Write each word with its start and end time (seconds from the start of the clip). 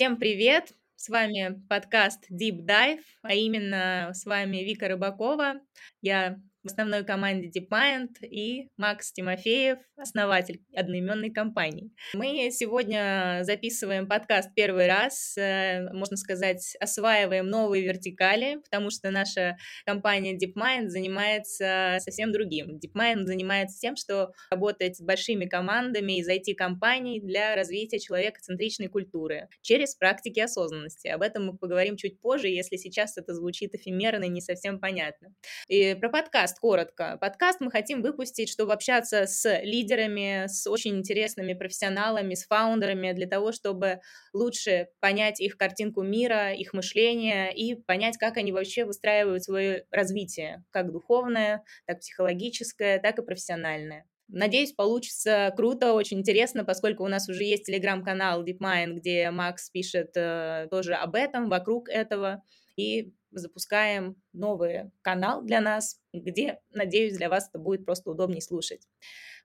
Всем 0.00 0.16
привет! 0.16 0.72
С 0.96 1.10
вами 1.10 1.60
подкаст 1.68 2.24
Deep 2.30 2.64
Dive, 2.64 3.02
а 3.20 3.34
именно 3.34 4.12
с 4.14 4.24
вами 4.24 4.64
Вика 4.64 4.88
Рыбакова. 4.88 5.60
Я 6.00 6.40
в 6.62 6.66
основной 6.66 7.04
команде 7.04 7.48
DeepMind 7.48 8.22
и 8.22 8.68
Макс 8.76 9.12
Тимофеев, 9.12 9.78
основатель 9.96 10.62
одноименной 10.74 11.30
компании. 11.30 11.90
Мы 12.12 12.50
сегодня 12.50 13.40
записываем 13.42 14.06
подкаст 14.06 14.50
первый 14.54 14.86
раз, 14.86 15.36
э, 15.38 15.90
можно 15.92 16.16
сказать, 16.16 16.76
осваиваем 16.80 17.46
новые 17.46 17.84
вертикали, 17.84 18.58
потому 18.64 18.90
что 18.90 19.10
наша 19.10 19.56
компания 19.86 20.36
DeepMind 20.36 20.88
занимается 20.88 21.96
совсем 22.00 22.30
другим. 22.30 22.78
DeepMind 22.78 23.24
занимается 23.24 23.78
тем, 23.78 23.96
что 23.96 24.32
работает 24.50 24.96
с 24.96 25.00
большими 25.00 25.46
командами 25.46 26.18
из 26.18 26.28
IT-компаний 26.28 27.20
для 27.20 27.54
развития 27.54 27.98
человекоцентричной 27.98 28.88
культуры 28.88 29.48
через 29.62 29.94
практики 29.94 30.40
осознанности. 30.40 31.08
Об 31.08 31.22
этом 31.22 31.46
мы 31.46 31.56
поговорим 31.56 31.96
чуть 31.96 32.20
позже, 32.20 32.48
если 32.48 32.76
сейчас 32.76 33.16
это 33.16 33.34
звучит 33.34 33.74
эфемерно 33.74 34.24
и 34.24 34.28
не 34.28 34.42
совсем 34.42 34.78
понятно. 34.78 35.34
И 35.68 35.94
про 35.94 36.10
подкаст 36.10 36.49
подкаст 36.50 36.58
коротко. 36.58 37.18
Подкаст 37.20 37.60
мы 37.60 37.70
хотим 37.70 38.02
выпустить, 38.02 38.48
чтобы 38.48 38.72
общаться 38.72 39.26
с 39.26 39.60
лидерами, 39.62 40.46
с 40.46 40.68
очень 40.68 40.98
интересными 40.98 41.54
профессионалами, 41.54 42.34
с 42.34 42.46
фаундерами, 42.46 43.12
для 43.12 43.26
того, 43.26 43.52
чтобы 43.52 44.00
лучше 44.32 44.88
понять 45.00 45.40
их 45.40 45.56
картинку 45.56 46.02
мира, 46.02 46.52
их 46.52 46.72
мышление 46.72 47.54
и 47.54 47.74
понять, 47.74 48.16
как 48.16 48.36
они 48.36 48.52
вообще 48.52 48.84
выстраивают 48.84 49.44
свое 49.44 49.84
развитие, 49.90 50.64
как 50.70 50.90
духовное, 50.92 51.62
так 51.86 52.00
психологическое, 52.00 52.98
так 52.98 53.18
и 53.18 53.22
профессиональное. 53.22 54.06
Надеюсь, 54.28 54.72
получится 54.72 55.52
круто, 55.56 55.92
очень 55.92 56.20
интересно, 56.20 56.64
поскольку 56.64 57.04
у 57.04 57.08
нас 57.08 57.28
уже 57.28 57.44
есть 57.44 57.64
телеграм-канал 57.64 58.44
DeepMind, 58.44 58.94
где 58.94 59.30
Макс 59.30 59.70
пишет 59.70 60.12
э, 60.14 60.68
тоже 60.70 60.94
об 60.94 61.16
этом, 61.16 61.48
вокруг 61.48 61.88
этого. 61.88 62.42
И 62.80 63.12
запускаем 63.30 64.16
новый 64.32 64.90
канал 65.02 65.42
для 65.42 65.60
нас, 65.60 66.00
где, 66.14 66.60
надеюсь, 66.70 67.14
для 67.14 67.28
вас 67.28 67.50
это 67.50 67.58
будет 67.58 67.84
просто 67.84 68.10
удобнее 68.10 68.40
слушать. 68.40 68.88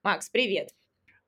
Макс, 0.02 0.30
привет! 0.30 0.70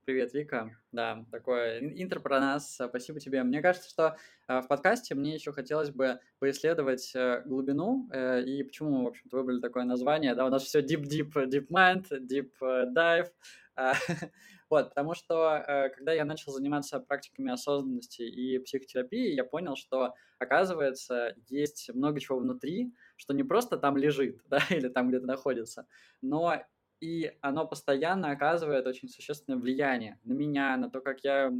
Привет, 0.07 0.33
Вика. 0.33 0.71
Да, 0.91 1.27
такое 1.31 1.81
интро 1.81 2.19
про 2.19 2.41
нас. 2.41 2.75
Спасибо 2.77 3.21
тебе. 3.21 3.43
Мне 3.43 3.61
кажется, 3.61 3.91
что 3.91 4.17
э, 4.49 4.63
в 4.63 4.67
подкасте 4.67 5.15
мне 5.15 5.35
еще 5.35 5.53
хотелось 5.53 5.91
бы 5.91 6.19
поисследовать 6.39 7.13
э, 7.15 7.43
глубину 7.45 8.09
э, 8.11 8.43
и 8.43 8.63
почему 8.63 9.05
в 9.05 9.09
общем-то, 9.09 9.37
выбрали 9.37 9.61
такое 9.61 9.85
название. 9.85 10.35
Да, 10.35 10.47
у 10.47 10.49
нас 10.49 10.63
все 10.63 10.81
deep, 10.81 11.03
deep, 11.03 11.35
deep 11.35 11.69
mind, 11.69 12.07
deep 12.27 12.53
dive. 12.97 13.29
Вот, 14.71 14.91
потому 14.91 15.15
что 15.15 15.57
э, 15.57 15.89
когда 15.91 16.13
я 16.13 16.25
начал 16.25 16.53
заниматься 16.53 17.01
практиками 17.01 17.51
осознанности 17.51 18.23
и 18.23 18.59
психотерапии, 18.59 19.35
я 19.35 19.45
понял, 19.45 19.77
что, 19.77 20.15
оказывается, 20.39 21.35
есть 21.49 21.91
много 21.95 22.21
чего 22.21 22.39
внутри, 22.39 22.93
что 23.17 23.33
не 23.33 23.45
просто 23.45 23.79
там 23.79 23.97
лежит, 23.97 24.43
да, 24.49 24.61
или 24.71 24.89
там 24.89 25.09
где-то 25.09 25.27
находится, 25.27 25.87
но 26.21 26.63
и 27.01 27.33
оно 27.41 27.67
постоянно 27.67 28.31
оказывает 28.31 28.87
очень 28.87 29.09
существенное 29.09 29.59
влияние 29.59 30.19
на 30.25 30.33
меня, 30.33 30.77
на 30.77 30.91
то, 30.91 31.01
как 31.01 31.23
я 31.23 31.51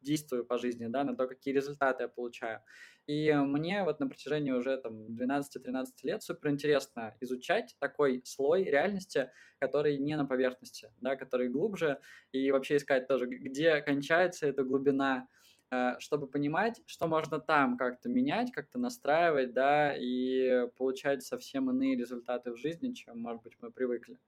действую 0.00 0.44
по 0.44 0.58
жизни, 0.58 0.86
да, 0.86 1.04
на 1.04 1.16
то, 1.16 1.26
какие 1.26 1.54
результаты 1.54 2.04
я 2.04 2.08
получаю. 2.08 2.62
И 3.08 3.32
мне 3.32 3.84
вот 3.84 4.00
на 4.00 4.06
протяжении 4.06 4.50
уже 4.50 4.76
там 4.76 5.06
12-13 5.06 5.86
лет 6.02 6.22
супер 6.22 6.50
интересно 6.50 7.16
изучать 7.20 7.74
такой 7.80 8.20
слой 8.26 8.64
реальности, 8.64 9.30
который 9.58 9.96
не 9.96 10.14
на 10.14 10.26
поверхности, 10.26 10.92
да, 11.00 11.16
который 11.16 11.48
глубже, 11.48 12.00
и 12.32 12.50
вообще 12.50 12.76
искать 12.76 13.08
тоже, 13.08 13.24
где 13.24 13.80
кончается 13.80 14.46
эта 14.46 14.62
глубина, 14.62 15.26
э, 15.70 15.94
чтобы 16.00 16.26
понимать, 16.26 16.82
что 16.84 17.06
можно 17.06 17.40
там 17.40 17.78
как-то 17.78 18.10
менять, 18.10 18.52
как-то 18.52 18.78
настраивать, 18.78 19.54
да, 19.54 19.94
и 19.96 20.68
получать 20.76 21.22
совсем 21.22 21.70
иные 21.70 21.96
результаты 21.96 22.52
в 22.52 22.58
жизни, 22.58 22.92
чем, 22.92 23.20
может 23.20 23.42
быть, 23.42 23.54
мы 23.62 23.70
привыкли. 23.72 24.18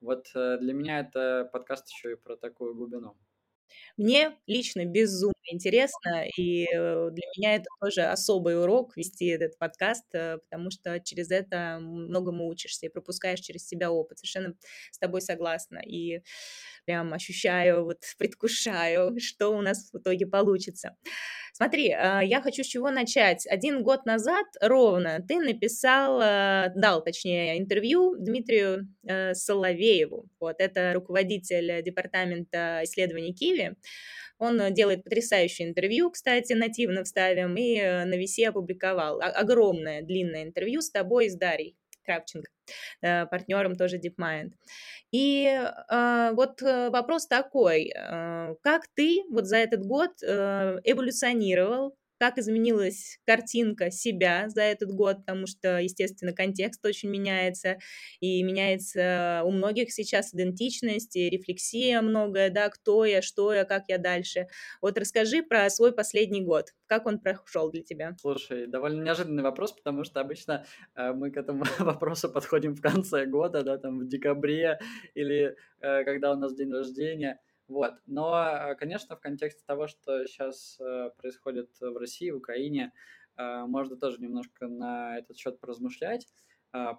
Вот 0.00 0.30
э, 0.34 0.56
для 0.62 0.72
меня 0.72 1.00
это 1.00 1.46
подкаст 1.52 1.90
еще 1.90 2.12
и 2.12 2.16
про 2.16 2.36
такую 2.36 2.74
глубину. 2.74 3.18
Мне 3.96 4.36
лично 4.46 4.84
безумно 4.84 5.34
интересно, 5.50 6.24
и 6.36 6.64
э, 6.64 7.10
для 7.12 7.22
меня 7.36 7.54
это 7.56 7.66
тоже 7.80 8.02
особый 8.02 8.60
урок 8.60 8.96
вести 8.96 9.26
этот 9.26 9.58
подкаст, 9.58 10.04
э, 10.14 10.38
потому 10.38 10.70
что 10.70 10.98
через 11.00 11.30
это 11.30 11.78
многому 11.80 12.48
учишься 12.48 12.86
и 12.86 12.88
пропускаешь 12.88 13.40
через 13.40 13.66
себя 13.66 13.90
опыт. 13.90 14.18
Совершенно 14.18 14.54
с 14.90 14.98
тобой 14.98 15.20
согласна. 15.20 15.78
И 15.86 16.20
прям 16.86 17.12
ощущаю, 17.14 17.84
вот 17.84 17.98
предвкушаю, 18.18 19.18
что 19.20 19.50
у 19.50 19.60
нас 19.62 19.90
в 19.92 19.98
итоге 19.98 20.26
получится. 20.26 20.96
Смотри, 21.52 21.92
а, 21.92 22.20
я 22.20 22.40
хочу 22.42 22.64
с 22.64 22.66
чего 22.66 22.90
начать. 22.90 23.46
Один 23.46 23.82
год 23.82 24.06
назад 24.06 24.46
ровно 24.60 25.24
ты 25.26 25.38
написал, 25.38 26.20
э, 26.20 26.72
дал, 26.74 27.02
точнее, 27.04 27.58
интервью 27.58 28.16
Дмитрию 28.18 28.88
Соловееву. 29.34 30.26
Вот, 30.40 30.56
это 30.58 30.92
руководитель 30.94 31.82
департамента 31.82 32.80
исследований 32.84 33.34
Киви. 33.34 33.63
Он 34.38 34.60
э, 34.60 34.70
делает 34.70 35.04
потрясающее 35.04 35.68
интервью, 35.68 36.10
кстати, 36.10 36.52
нативно 36.52 37.04
вставим, 37.04 37.56
и 37.56 37.76
э, 37.76 38.04
на 38.04 38.14
VC 38.14 38.46
опубликовал. 38.48 39.20
Огромное, 39.20 40.02
длинное 40.02 40.44
интервью 40.44 40.80
с 40.80 40.90
тобой 40.90 41.26
и 41.26 41.30
с 41.30 41.36
Дарьей. 41.36 41.76
Кравченко, 42.04 42.50
э, 43.00 43.26
партнером 43.26 43.76
тоже 43.76 43.98
DeepMind. 43.98 44.52
И 45.10 45.46
э, 45.46 46.30
вот 46.34 46.60
вопрос 46.60 47.26
такой, 47.26 47.92
э, 47.94 48.54
как 48.62 48.88
ты 48.94 49.22
вот 49.30 49.46
за 49.46 49.56
этот 49.58 49.86
год 49.86 50.10
э, 50.22 50.80
эволюционировал, 50.84 51.96
как 52.24 52.38
изменилась 52.38 53.18
картинка 53.26 53.90
себя 53.90 54.48
за 54.48 54.62
этот 54.62 54.90
год, 54.90 55.18
потому 55.18 55.46
что, 55.46 55.78
естественно, 55.78 56.32
контекст 56.32 56.82
очень 56.86 57.10
меняется, 57.10 57.76
и 58.18 58.42
меняется 58.42 59.42
у 59.44 59.50
многих 59.50 59.92
сейчас 59.92 60.32
идентичность, 60.32 61.16
и 61.16 61.28
рефлексия 61.28 62.00
многое, 62.00 62.48
да, 62.48 62.70
кто 62.70 63.04
я, 63.04 63.20
что 63.20 63.52
я, 63.52 63.64
как 63.66 63.84
я 63.88 63.98
дальше. 63.98 64.46
Вот 64.80 64.96
расскажи 64.96 65.42
про 65.42 65.68
свой 65.68 65.92
последний 65.92 66.40
год, 66.40 66.70
как 66.86 67.04
он 67.04 67.18
прошел 67.18 67.70
для 67.70 67.82
тебя? 67.82 68.16
Слушай, 68.18 68.68
довольно 68.68 69.02
неожиданный 69.02 69.42
вопрос, 69.42 69.72
потому 69.72 70.04
что 70.04 70.20
обычно 70.20 70.64
э, 70.94 71.12
мы 71.12 71.30
к 71.30 71.36
этому 71.36 71.64
вопросу 71.78 72.30
подходим 72.30 72.74
в 72.74 72.80
конце 72.80 73.26
года, 73.26 73.62
да, 73.62 73.76
там 73.76 73.98
в 73.98 74.08
декабре 74.08 74.78
или 75.12 75.56
э, 75.82 76.04
когда 76.04 76.32
у 76.32 76.36
нас 76.36 76.54
день 76.54 76.72
рождения. 76.72 77.38
Вот. 77.68 77.94
Но, 78.06 78.46
э, 78.46 78.74
конечно, 78.74 79.16
в 79.16 79.20
контексте 79.20 79.62
того, 79.66 79.86
что 79.86 80.26
сейчас 80.26 80.78
э, 80.80 81.10
происходит 81.16 81.70
в 81.80 81.96
России, 81.96 82.30
в 82.30 82.36
Украине, 82.36 82.92
э, 83.36 83.64
можно 83.66 83.96
тоже 83.96 84.20
немножко 84.20 84.68
на 84.68 85.18
этот 85.18 85.36
счет 85.36 85.58
поразмышлять, 85.60 86.26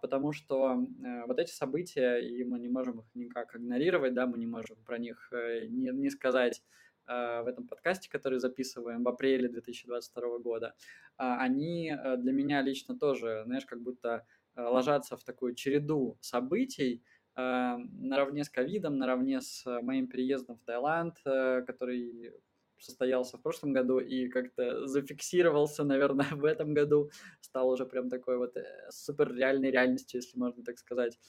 потому 0.01 0.31
что 0.31 0.87
вот 1.27 1.37
эти 1.37 1.51
события, 1.51 2.19
и 2.19 2.45
мы 2.45 2.59
не 2.59 2.69
можем 2.69 3.01
их 3.01 3.05
никак 3.13 3.57
игнорировать, 3.57 4.13
да, 4.13 4.25
мы 4.25 4.37
не 4.37 4.47
можем 4.47 4.77
про 4.85 4.97
них 4.97 5.29
не, 5.33 5.91
не 5.91 6.09
сказать 6.09 6.63
в 7.05 7.43
этом 7.45 7.67
подкасте, 7.67 8.09
который 8.09 8.39
записываем 8.39 9.03
в 9.03 9.09
апреле 9.09 9.49
2022 9.49 10.39
года, 10.39 10.75
они 11.17 11.93
для 12.17 12.31
меня 12.31 12.61
лично 12.61 12.97
тоже, 12.97 13.43
знаешь, 13.45 13.65
как 13.65 13.81
будто 13.81 14.25
ложатся 14.55 15.17
в 15.17 15.25
такую 15.25 15.55
череду 15.55 16.17
событий, 16.21 17.03
наравне 17.35 18.43
с 18.43 18.49
ковидом, 18.49 18.97
наравне 18.97 19.41
с 19.41 19.65
э, 19.65 19.81
моим 19.81 20.07
переездом 20.07 20.57
в 20.57 20.63
Таиланд, 20.63 21.17
э, 21.25 21.63
который 21.67 22.33
состоялся 22.77 23.37
в 23.37 23.41
прошлом 23.41 23.73
году 23.73 23.99
и 23.99 24.27
как-то 24.29 24.87
зафиксировался, 24.87 25.83
наверное, 25.85 26.27
в 26.31 26.45
этом 26.45 26.73
году, 26.73 27.11
стал 27.41 27.69
уже 27.69 27.85
прям 27.85 28.09
такой 28.09 28.37
вот 28.37 28.55
супер 28.89 29.33
реальной 29.33 29.71
реальностью, 29.71 30.21
если 30.21 30.39
можно 30.39 30.63
так 30.63 30.77
сказать. 30.77 31.19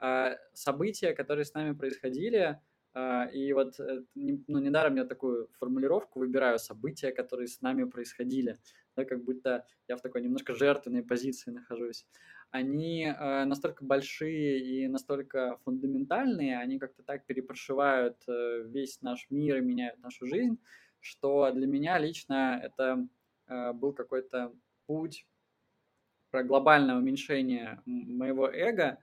А, 0.00 0.36
события, 0.54 1.14
которые 1.14 1.44
с 1.44 1.54
нами 1.54 1.72
происходили, 1.72 2.60
а, 2.92 3.26
и 3.26 3.52
вот 3.52 3.78
ну, 4.14 4.58
недаром 4.58 4.96
я 4.96 5.04
такую 5.04 5.48
формулировку 5.58 6.18
выбираю, 6.18 6.58
события, 6.58 7.12
которые 7.12 7.46
с 7.46 7.60
нами 7.60 7.84
происходили, 7.84 8.58
да, 8.96 9.04
как 9.04 9.22
будто 9.22 9.66
я 9.88 9.96
в 9.96 10.00
такой 10.00 10.22
немножко 10.22 10.54
жертвенной 10.54 11.02
позиции 11.04 11.50
нахожусь 11.50 12.06
они 12.54 13.06
э, 13.06 13.44
настолько 13.46 13.84
большие 13.84 14.60
и 14.60 14.86
настолько 14.86 15.58
фундаментальные, 15.64 16.56
они 16.56 16.78
как-то 16.78 17.02
так 17.02 17.26
перепрошивают 17.26 18.16
э, 18.28 18.62
весь 18.66 19.02
наш 19.02 19.26
мир 19.28 19.56
и 19.56 19.60
меняют 19.60 19.98
нашу 19.98 20.28
жизнь, 20.28 20.60
что 21.00 21.50
для 21.50 21.66
меня 21.66 21.98
лично 21.98 22.60
это 22.62 23.08
э, 23.48 23.72
был 23.72 23.92
какой-то 23.92 24.52
путь 24.86 25.26
про 26.30 26.44
глобальное 26.44 26.94
уменьшение 26.94 27.82
моего 27.86 28.48
эго, 28.48 28.98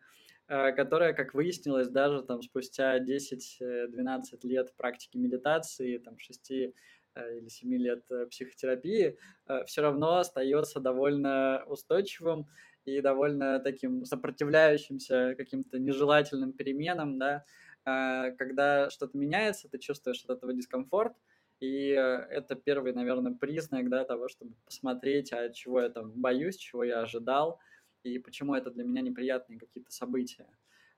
э, 0.47 0.71
которое, 0.71 1.11
как 1.11 1.33
выяснилось, 1.33 1.89
даже 1.89 2.23
там 2.23 2.41
спустя 2.43 2.99
10-12 2.99 4.47
лет 4.47 4.73
практики 4.77 5.17
медитации, 5.17 5.97
там 5.97 6.17
6 6.17 6.51
э, 6.51 6.71
или 7.15 7.49
7 7.49 7.73
лет 7.73 8.05
э, 8.11 8.27
психотерапии, 8.27 9.17
все 9.65 9.81
равно 9.81 10.19
остается 10.19 10.79
довольно 10.79 11.65
устойчивым 11.67 12.47
и 12.85 13.01
довольно 13.01 13.59
таким 13.59 14.05
сопротивляющимся 14.05 15.35
каким-то 15.35 15.79
нежелательным 15.79 16.53
переменам, 16.53 17.19
да, 17.19 17.45
а, 17.85 18.31
когда 18.31 18.89
что-то 18.89 19.17
меняется, 19.17 19.69
ты 19.69 19.79
чувствуешь 19.79 20.23
от 20.25 20.37
этого 20.37 20.53
дискомфорт, 20.53 21.13
И 21.59 21.89
это 21.89 22.55
первый, 22.55 22.91
наверное, 22.93 23.33
признак 23.33 23.89
да, 23.89 24.03
того, 24.03 24.27
чтобы 24.29 24.55
посмотреть, 24.65 25.31
а 25.31 25.49
чего 25.51 25.81
я 25.81 25.89
там 25.89 26.11
боюсь, 26.11 26.55
чего 26.57 26.83
я 26.83 27.01
ожидал, 27.01 27.59
и 28.03 28.17
почему 28.17 28.55
это 28.55 28.71
для 28.71 28.83
меня 28.83 29.01
неприятные 29.01 29.59
какие-то 29.59 29.91
события. 29.91 30.47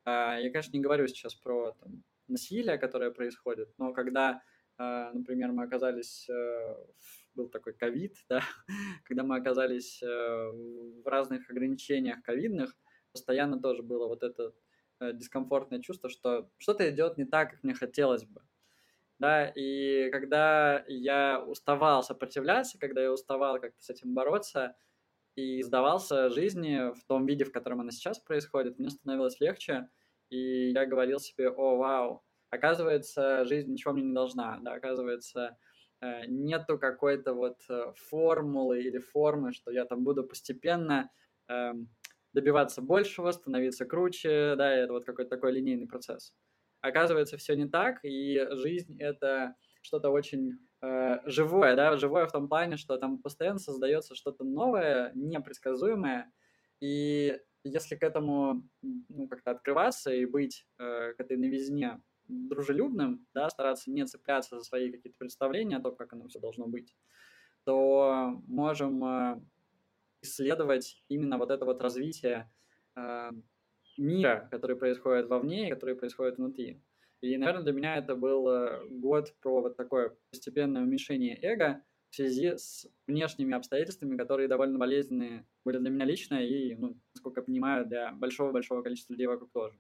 А, 0.06 0.38
я, 0.39 0.50
конечно, 0.51 0.71
не 0.75 0.81
говорю 0.83 1.07
сейчас 1.07 1.35
про 1.35 1.74
там, 1.74 2.03
насилие, 2.27 2.77
которое 2.77 3.12
происходит, 3.12 3.74
но 3.77 3.94
когда, 3.94 4.41
а, 4.77 5.12
например, 5.13 5.51
мы 5.51 5.63
оказались, 5.63 6.27
э, 6.30 6.75
был 7.35 7.50
такой 7.50 7.74
ковид, 7.74 8.15
да, 8.30 8.41
когда 9.06 9.24
мы 9.24 9.38
оказались 9.38 10.01
э, 10.01 10.07
в 10.07 11.07
разных 11.07 11.50
ограничениях 11.50 12.21
ковидных, 12.24 12.75
постоянно 13.12 13.59
тоже 13.59 13.83
было 13.83 14.07
вот 14.07 14.24
это 14.24 14.53
э, 15.00 15.13
дискомфортное 15.13 15.81
чувство, 15.81 16.09
что 16.09 16.50
что-то 16.57 16.89
идет 16.89 17.18
не 17.18 17.25
так, 17.25 17.51
как 17.51 17.63
мне 17.63 17.74
хотелось 17.74 18.25
бы. 18.25 18.41
Да, 19.19 19.47
и 19.47 20.09
когда 20.12 20.83
я 20.88 21.41
уставал 21.41 22.03
сопротивляться, 22.03 22.77
когда 22.80 23.01
я 23.01 23.12
уставал 23.12 23.59
как-то 23.59 23.81
с 23.81 23.89
этим 23.89 24.13
бороться 24.13 24.75
и 25.35 25.62
сдавался 25.62 26.30
жизни 26.30 26.94
в 26.94 27.03
том 27.06 27.25
виде, 27.25 27.45
в 27.45 27.51
котором 27.51 27.81
она 27.81 27.91
сейчас 27.91 28.19
происходит, 28.19 28.80
мне 28.80 28.89
становилось 28.89 29.39
легче, 29.39 29.89
и 30.30 30.71
я 30.71 30.85
говорил 30.85 31.19
себе, 31.19 31.50
о, 31.50 31.77
вау, 31.77 32.24
оказывается, 32.50 33.45
жизнь 33.45 33.71
ничего 33.71 33.94
мне 33.94 34.03
не 34.03 34.13
должна, 34.13 34.59
да, 34.62 34.74
оказывается, 34.74 35.57
нету 36.27 36.77
какой-то 36.77 37.33
вот 37.33 37.57
э, 37.69 37.94
формулы 37.95 38.81
или 38.81 39.00
формы, 39.00 39.53
что 39.53 39.71
я 39.71 39.85
там 39.85 40.03
буду 40.03 40.23
постепенно 40.23 41.09
эм, 41.47 41.89
добиваться 42.33 42.81
большего, 42.81 43.31
становиться 43.31 43.85
круче, 43.85 44.55
да, 44.57 44.71
это 44.71 44.94
вот 44.94 45.05
какой-то 45.05 45.29
такой 45.29 45.53
линейный 45.53 45.88
процесс. 45.88 46.33
Оказывается, 46.81 47.38
все 47.38 47.55
не 47.55 47.67
так, 47.69 48.03
и 48.03 48.45
жизнь 48.51 49.00
это 49.00 49.55
что-то 49.81 50.09
очень 50.09 50.59
э, 50.81 51.19
живое, 51.25 51.75
да, 51.75 51.95
живое 51.95 52.25
в 52.25 52.31
том 52.31 52.49
плане, 52.49 52.77
что 52.77 52.97
там 52.97 53.19
постоянно 53.19 53.59
создается 53.59 54.15
что-то 54.15 54.44
новое, 54.44 55.11
непредсказуемое, 55.15 56.31
и 56.81 57.39
если 57.63 57.95
к 57.95 58.03
этому 58.03 58.67
ну, 58.81 59.27
как-то 59.29 59.51
открываться 59.51 60.11
и 60.11 60.25
быть 60.25 60.67
э, 60.79 61.13
к 61.13 61.19
этой 61.19 61.38
новизне 61.38 62.01
дружелюбным, 62.33 63.27
да, 63.33 63.50
стараться 63.50 63.91
не 63.91 64.06
цепляться 64.06 64.57
за 64.57 64.63
свои 64.63 64.91
какие-то 64.91 65.18
представления 65.18 65.77
о 65.77 65.81
том, 65.81 65.95
как 65.95 66.13
оно 66.13 66.27
все 66.27 66.39
должно 66.39 66.68
быть, 66.68 66.95
то 67.65 68.41
можем 68.47 69.03
э, 69.03 69.41
исследовать 70.21 71.03
именно 71.09 71.38
вот 71.38 71.51
это 71.51 71.65
вот 71.65 71.81
развитие 71.81 72.51
э, 72.95 73.31
мира, 73.97 74.47
который 74.51 74.75
происходит 74.75 75.27
вовне 75.27 75.68
и 75.68 75.71
который 75.71 75.95
происходит 75.95 76.38
внутри. 76.38 76.81
И, 77.21 77.38
наверное, 77.38 77.63
для 77.63 77.74
меня 77.74 77.95
это 77.97 78.15
был 78.15 78.47
э, 78.50 78.85
год 78.89 79.33
про 79.41 79.62
вот 79.62 79.77
такое 79.77 80.18
постепенное 80.31 80.81
уменьшение 80.81 81.39
эго 81.41 81.81
в 82.09 82.15
связи 82.15 82.57
с 82.57 82.88
внешними 83.07 83.56
обстоятельствами, 83.56 84.18
которые 84.18 84.47
довольно 84.47 84.77
болезненные 84.77 85.47
были 85.65 85.77
для 85.77 85.89
меня 85.89 86.06
лично 86.06 86.35
и, 86.35 86.75
ну, 86.75 87.00
насколько 87.15 87.39
я 87.39 87.45
понимаю, 87.45 87.85
для 87.85 88.12
большого-большого 88.12 88.83
количества 88.83 89.13
людей 89.13 89.27
вокруг 89.27 89.51
тоже. 89.51 89.80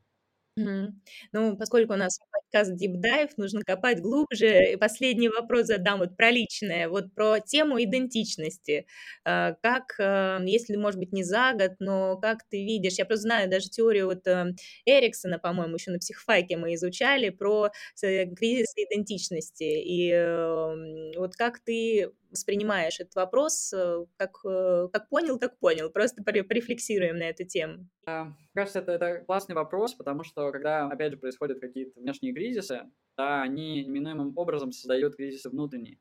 Мгм. 0.55 1.01
Ну, 1.31 1.57
поскольку 1.57 1.93
у 1.93 1.97
нас 1.97 2.17
подкаст 2.53 2.79
Deep 2.79 3.01
Dive, 3.01 3.31
нужно 3.37 3.61
копать 3.61 3.99
глубже. 3.99 4.73
И 4.73 4.75
последний 4.75 5.29
вопрос 5.29 5.67
задам 5.67 5.99
вот 5.99 6.15
про 6.15 6.29
личное, 6.29 6.87
вот 6.87 7.13
про 7.15 7.39
тему 7.39 7.81
идентичности. 7.81 8.85
А, 9.25 9.53
как, 9.61 9.95
а, 9.99 10.39
если, 10.43 10.75
может 10.75 10.99
быть, 10.99 11.11
не 11.11 11.23
за 11.23 11.53
год, 11.53 11.71
но 11.79 12.17
как 12.17 12.43
ты 12.47 12.63
видишь, 12.63 12.99
я 12.99 13.05
просто 13.05 13.23
знаю 13.23 13.49
даже 13.49 13.69
теорию 13.69 14.05
вот 14.05 14.27
э, 14.27 14.53
Эриксона, 14.85 15.39
по-моему, 15.39 15.75
еще 15.75 15.91
на 15.91 15.97
психфаке 15.97 16.57
мы 16.57 16.75
изучали 16.75 17.29
про 17.29 17.71
кризис 17.99 18.73
идентичности. 18.75 19.63
И 19.63 20.11
эм, 20.11 21.11
вот 21.17 21.35
как 21.35 21.59
ты 21.59 22.11
воспринимаешь 22.33 22.99
этот 22.99 23.15
вопрос, 23.15 23.71
э, 23.73 24.05
как, 24.17 24.39
э, 24.45 24.89
как 24.91 25.07
понял, 25.09 25.39
так 25.39 25.57
понял. 25.59 25.89
Просто 25.89 26.23
порефлексируем 26.23 27.17
на 27.17 27.23
эту 27.23 27.45
тему. 27.45 27.87
Мне 28.05 28.35
кажется, 28.53 28.79
это, 28.79 28.91
это 28.93 29.23
классный 29.25 29.55
вопрос, 29.55 29.93
потому 29.93 30.23
что 30.23 30.51
когда, 30.51 30.87
опять 30.87 31.11
же, 31.11 31.17
происходят 31.17 31.59
какие-то 31.59 31.99
внешние 31.99 32.33
кризисы, 32.43 32.81
да, 33.17 33.41
они 33.41 33.85
неминуемым 33.85 34.37
образом 34.37 34.71
создают 34.71 35.15
кризисы 35.15 35.49
внутренние. 35.49 35.99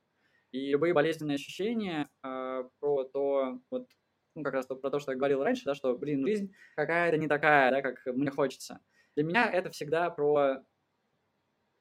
И 0.50 0.70
любые 0.70 0.92
болезненные 0.92 1.36
ощущения 1.36 2.08
э, 2.24 2.64
про 2.80 3.04
то, 3.04 3.60
вот, 3.70 3.88
ну, 4.34 4.42
как 4.42 4.54
раз 4.54 4.66
то, 4.66 4.74
про 4.74 4.90
то, 4.90 4.98
что 4.98 5.12
я 5.12 5.18
говорил 5.18 5.42
раньше, 5.42 5.64
да, 5.64 5.74
что, 5.74 5.96
блин, 5.96 6.26
жизнь 6.26 6.52
какая-то 6.74 7.16
не 7.16 7.28
такая, 7.28 7.70
да, 7.70 7.80
как 7.80 8.04
мне 8.06 8.30
хочется. 8.30 8.80
Для 9.14 9.24
меня 9.24 9.50
это 9.50 9.70
всегда 9.70 10.10
про 10.10 10.64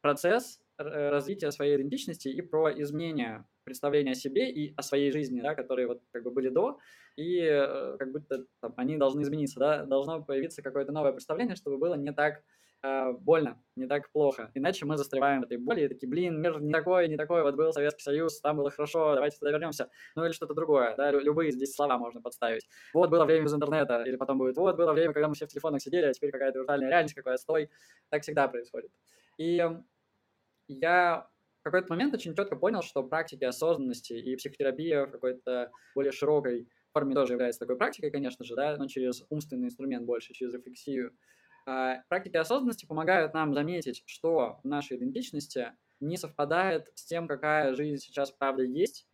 процесс 0.02 0.60
развития 0.78 1.52
своей 1.52 1.78
идентичности 1.78 2.28
и 2.28 2.42
про 2.42 2.72
изменение 2.82 3.46
представления 3.64 4.12
о 4.12 4.16
себе 4.16 4.50
и 4.50 4.74
о 4.76 4.82
своей 4.82 5.12
жизни, 5.12 5.42
да, 5.42 5.54
которые 5.56 5.88
вот 5.88 6.02
как 6.12 6.24
бы 6.24 6.32
были 6.32 6.50
до, 6.50 6.80
и 7.16 7.40
э, 7.40 7.98
как 7.98 8.12
будто 8.12 8.46
там, 8.62 8.74
они 8.78 8.98
должны 8.98 9.22
измениться, 9.22 9.60
да, 9.60 9.86
должно 9.86 10.24
появиться 10.24 10.62
какое-то 10.62 10.92
новое 10.92 11.12
представление, 11.12 11.56
чтобы 11.56 11.78
было 11.78 11.96
не 11.96 12.12
так 12.12 12.42
э, 12.84 13.12
больно, 13.14 13.62
не 13.76 13.88
так 13.88 14.12
плохо. 14.12 14.52
Иначе 14.54 14.86
мы 14.86 14.98
застреваем 14.98 15.42
в 15.42 15.46
этой 15.46 15.58
боли 15.58 15.86
и 15.86 15.88
такие, 15.88 16.10
блин, 16.10 16.42
мир 16.42 16.62
не 16.62 16.72
такой, 16.72 17.08
не 17.08 17.18
такой, 17.18 17.44
вот 17.44 17.56
был 17.56 17.72
Советский 17.74 18.04
Союз, 18.04 18.40
там 18.42 18.58
было 18.58 18.70
хорошо, 18.70 19.16
давайте 19.16 19.38
туда 19.38 19.52
вернемся. 19.52 19.90
Ну 20.16 20.26
или 20.26 20.32
что-то 20.32 20.54
другое, 20.54 20.96
да, 20.96 21.12
любые 21.12 21.52
здесь 21.52 21.74
слова 21.74 21.98
можно 21.98 22.22
подставить. 22.22 22.68
Вот 22.94 23.10
было 23.10 23.26
время 23.26 23.46
без 23.46 23.54
интернета, 23.54 24.04
или 24.04 24.16
потом 24.16 24.38
будет, 24.38 24.58
вот 24.58 24.76
было 24.78 24.94
время, 24.94 25.14
когда 25.14 25.28
мы 25.28 25.36
все 25.36 25.46
в 25.46 25.50
телефонах 25.50 25.82
сидели, 25.82 26.06
а 26.06 26.14
теперь 26.14 26.32
какая-то 26.32 26.60
виртуальная 26.60 26.90
реальность, 26.90 27.16
какой 27.16 27.34
отстой. 27.34 27.70
Так 28.10 28.24
всегда 28.24 28.48
происходит. 28.48 28.92
И 29.38 29.66
я 30.68 31.28
в 31.62 31.64
какой-то 31.64 31.88
момент 31.90 32.14
очень 32.14 32.36
четко 32.36 32.56
понял, 32.56 32.82
что 32.82 33.04
практики 33.04 33.44
осознанности 33.44 34.14
и 34.14 34.36
психотерапия 34.36 35.06
в 35.06 35.12
какой-то 35.12 35.72
более 35.94 36.12
широкой 36.12 36.68
форме 36.92 37.14
тоже 37.14 37.34
является 37.34 37.60
такой 37.60 37.78
практикой, 37.78 38.10
конечно 38.10 38.44
же, 38.44 38.56
да, 38.56 38.76
но 38.78 38.88
через 38.88 39.24
умственный 39.30 39.68
инструмент 39.68 40.06
больше, 40.06 40.34
через 40.34 40.54
рефлексию. 40.54 41.16
А, 41.66 42.02
практики 42.10 42.38
осознанности 42.38 42.86
помогают 42.86 43.34
нам 43.34 43.54
заметить, 43.54 44.04
что 44.06 44.60
в 44.64 44.68
нашей 44.68 44.98
идентичности 44.98 45.74
не 46.00 46.18
совпадает 46.18 46.92
с 46.96 47.06
тем, 47.06 47.28
какая 47.28 47.76
жизнь 47.76 47.98
сейчас 48.04 48.32
правда 48.32 48.64
есть, 48.64 49.08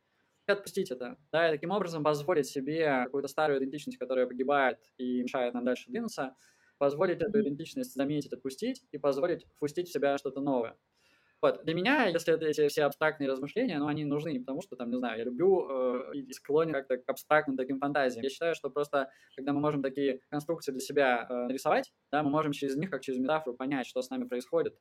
и 0.47 0.51
отпустить 0.51 0.91
это, 0.91 1.17
да, 1.31 1.49
и 1.49 1.51
таким 1.51 1.71
образом 1.71 2.03
позволить 2.03 2.47
себе 2.47 3.03
какую-то 3.05 3.27
старую 3.27 3.59
идентичность, 3.59 3.97
которая 3.97 4.27
погибает 4.27 4.79
и 4.97 5.21
мешает 5.23 5.53
нам 5.53 5.65
дальше 5.65 5.89
двинуться, 5.89 6.35
позволить 6.77 7.21
эту 7.21 7.41
идентичность 7.41 7.93
заметить, 7.93 8.31
отпустить 8.33 8.85
и 8.91 8.97
позволить 8.97 9.45
впустить 9.55 9.89
в 9.89 9.93
себя 9.93 10.17
что-то 10.17 10.39
новое. 10.41 10.77
Вот. 11.41 11.63
Для 11.63 11.75
меня, 11.75 12.05
если 12.07 12.33
это 12.33 12.45
эти 12.45 12.67
все 12.67 12.83
абстрактные 12.83 13.29
размышления, 13.29 13.77
ну, 13.77 13.87
они 13.87 14.05
нужны 14.05 14.39
потому, 14.39 14.61
что, 14.61 14.75
там, 14.75 14.89
не 14.89 14.97
знаю, 14.97 15.19
я 15.19 15.23
люблю 15.25 15.69
э, 15.69 16.15
и 16.15 16.31
склонен 16.33 16.73
как-то 16.73 16.97
к 16.97 17.07
абстрактным 17.07 17.57
таким 17.57 17.79
фантазиям. 17.79 18.23
Я 18.23 18.29
считаю, 18.29 18.55
что 18.55 18.69
просто, 18.71 19.11
когда 19.35 19.53
мы 19.53 19.59
можем 19.59 19.83
такие 19.83 20.21
конструкции 20.29 20.71
для 20.71 20.81
себя 20.81 21.27
э, 21.29 21.33
нарисовать, 21.47 21.91
да, 22.11 22.23
мы 22.23 22.31
можем 22.31 22.53
через 22.53 22.75
них, 22.75 22.89
как 22.89 23.01
через 23.01 23.19
метафору, 23.19 23.55
понять, 23.55 23.85
что 23.85 24.01
с 24.01 24.09
нами 24.09 24.23
происходит, 24.23 24.75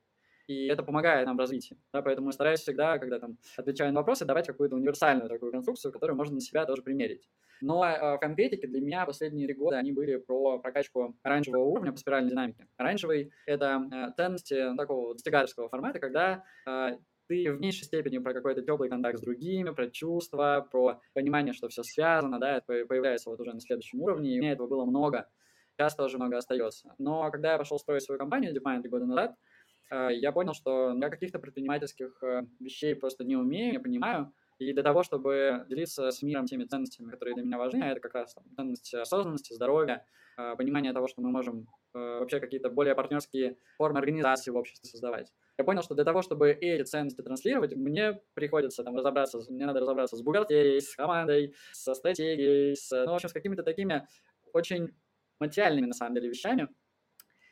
и 0.46 0.66
это 0.66 0.82
помогает 0.82 1.26
нам 1.26 1.36
в 1.36 1.40
развитии. 1.40 1.76
Да, 1.92 2.02
поэтому 2.02 2.28
я 2.28 2.32
стараюсь 2.32 2.60
всегда, 2.60 2.98
когда 2.98 3.18
там 3.18 3.36
отвечаю 3.56 3.92
на 3.92 4.00
вопросы, 4.00 4.24
давать 4.24 4.46
какую-то 4.46 4.76
универсальную 4.76 5.28
такую 5.28 5.52
конструкцию, 5.52 5.92
которую 5.92 6.16
можно 6.16 6.34
на 6.36 6.40
себя 6.40 6.64
тоже 6.64 6.82
примерить. 6.82 7.28
Но 7.60 7.84
э, 7.84 8.16
в 8.16 8.18
конкретике 8.18 8.66
для 8.66 8.80
меня 8.80 9.06
последние 9.06 9.46
три 9.46 9.54
года 9.54 9.78
они 9.78 9.92
были 9.92 10.16
про 10.16 10.58
прокачку 10.58 11.16
оранжевого 11.22 11.64
уровня 11.64 11.92
по 11.92 11.98
спиральной 11.98 12.30
динамике. 12.30 12.66
Оранжевый— 12.76 13.30
это 13.46 13.88
э, 13.92 14.12
ценности 14.16 14.70
ну, 14.70 14.76
такого 14.76 15.14
достигаторского 15.14 15.68
формата, 15.68 15.98
когда 15.98 16.44
э, 16.66 16.98
ты 17.28 17.52
в 17.52 17.60
меньшей 17.60 17.84
степени 17.84 18.18
про 18.18 18.34
какой-то 18.34 18.62
теплый 18.62 18.88
контакт 18.88 19.18
с 19.18 19.22
другими, 19.22 19.70
про 19.70 19.90
чувства, 19.90 20.66
про 20.70 21.00
понимание, 21.14 21.52
что 21.52 21.68
все 21.68 21.82
связано, 21.82 22.38
да, 22.38 22.58
это 22.58 22.86
появляется 22.86 23.30
вот 23.30 23.40
уже 23.40 23.52
на 23.52 23.60
следующем 23.60 24.00
уровне, 24.00 24.34
и 24.34 24.38
у 24.38 24.42
меня 24.42 24.52
этого 24.52 24.68
было 24.68 24.84
много, 24.84 25.28
сейчас 25.76 25.94
тоже 25.94 26.18
много 26.18 26.36
остается. 26.36 26.94
Но 26.98 27.30
когда 27.30 27.52
я 27.52 27.58
пошел 27.58 27.78
строить 27.78 28.02
свою 28.02 28.18
компанию 28.18 28.54
DeepMind 28.54 28.82
три 28.82 28.90
года 28.90 29.06
назад, 29.06 29.34
э, 29.90 30.08
я 30.12 30.32
понял, 30.32 30.54
что 30.54 30.96
я 30.96 31.08
каких-то 31.08 31.38
предпринимательских 31.38 32.22
э, 32.22 32.42
вещей 32.60 32.94
просто 32.94 33.24
не 33.24 33.36
умею, 33.36 33.72
не 33.72 33.80
понимаю, 33.80 34.32
и 34.58 34.72
для 34.72 34.82
того, 34.82 35.02
чтобы 35.02 35.66
делиться 35.68 36.10
с 36.10 36.22
миром 36.22 36.46
теми 36.46 36.64
ценностями, 36.64 37.10
которые 37.10 37.34
для 37.34 37.44
меня 37.44 37.58
важны, 37.58 37.82
а 37.82 37.88
это 37.88 38.00
как 38.00 38.14
раз 38.14 38.34
там, 38.34 38.44
ценности 38.54 38.96
осознанности, 38.96 39.52
здоровья, 39.52 40.06
э, 40.38 40.56
понимание 40.56 40.92
того, 40.92 41.08
что 41.08 41.20
мы 41.20 41.30
можем 41.30 41.68
э, 41.94 42.18
вообще 42.20 42.40
какие-то 42.40 42.70
более 42.70 42.94
партнерские 42.94 43.58
формы 43.76 43.98
организации 43.98 44.50
в 44.50 44.56
обществе 44.56 44.88
создавать. 44.88 45.32
Я 45.58 45.64
понял, 45.64 45.82
что 45.82 45.94
для 45.94 46.04
того, 46.04 46.22
чтобы 46.22 46.50
эти 46.50 46.82
ценности 46.84 47.20
транслировать, 47.20 47.74
мне 47.76 48.20
приходится 48.34 48.82
там 48.82 48.96
разобраться, 48.96 49.40
мне 49.50 49.66
надо 49.66 49.80
разобраться 49.80 50.16
с 50.16 50.22
бухгалтерией, 50.22 50.80
с 50.80 50.94
командой, 50.94 51.54
со 51.72 51.94
стратегией, 51.94 52.76
с, 52.76 52.90
ну, 52.90 53.12
в 53.12 53.14
общем, 53.14 53.28
с 53.28 53.32
какими-то 53.32 53.62
такими 53.62 54.06
очень 54.52 54.94
материальными, 55.38 55.86
на 55.86 55.94
самом 55.94 56.14
деле, 56.14 56.28
вещами, 56.28 56.68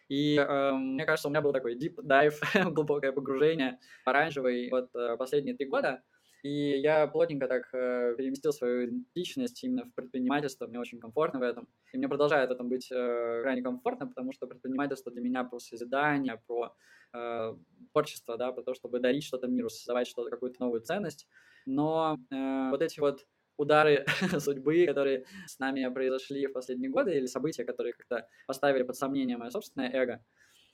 и 0.08 0.36
э, 0.36 0.72
мне 0.72 1.04
кажется, 1.04 1.28
у 1.28 1.30
меня 1.30 1.40
был 1.40 1.52
такой 1.52 1.76
deep 1.76 1.96
dive, 2.02 2.34
глубокое 2.72 3.12
погружение 3.12 3.78
оранжевый 4.04 4.70
вот 4.70 4.94
э, 4.94 5.16
последние 5.16 5.56
три 5.56 5.66
года. 5.66 6.02
И 6.44 6.78
я 6.78 7.06
плотненько 7.06 7.48
так 7.48 7.72
э, 7.72 8.14
переместил 8.18 8.52
свою 8.52 8.84
идентичность 8.84 9.64
именно 9.64 9.86
в 9.86 9.94
предпринимательство, 9.94 10.66
мне 10.66 10.78
очень 10.78 11.00
комфортно 11.00 11.40
в 11.40 11.42
этом. 11.42 11.66
И 11.90 11.96
мне 11.96 12.06
продолжает 12.06 12.50
в 12.50 12.52
этом 12.52 12.68
быть 12.68 12.92
э, 12.92 13.40
крайне 13.40 13.62
комфортно, 13.62 14.06
потому 14.06 14.30
что 14.34 14.46
предпринимательство 14.46 15.10
для 15.10 15.22
меня 15.22 15.44
про 15.44 15.58
созидание, 15.58 16.38
про 16.46 16.76
э, 17.14 17.54
творчество, 17.92 18.36
да, 18.36 18.52
про 18.52 18.62
то, 18.62 18.74
чтобы 18.74 19.00
дарить 19.00 19.24
что-то 19.24 19.46
миру, 19.46 19.70
создавать 19.70 20.06
что-то, 20.06 20.28
какую-то 20.28 20.60
новую 20.60 20.82
ценность. 20.82 21.26
Но 21.64 22.18
э, 22.30 22.70
вот 22.70 22.82
эти 22.82 23.00
вот 23.00 23.26
удары 23.56 24.04
судьбы, 24.38 24.84
которые 24.84 25.24
с 25.46 25.58
нами 25.58 25.88
произошли 25.94 26.46
в 26.46 26.52
последние 26.52 26.90
годы, 26.90 27.14
или 27.14 27.24
события, 27.24 27.64
которые 27.64 27.94
как-то 27.94 28.28
поставили 28.46 28.82
под 28.82 28.96
сомнение 28.96 29.38
мое 29.38 29.48
собственное 29.48 29.90
эго, 29.90 30.22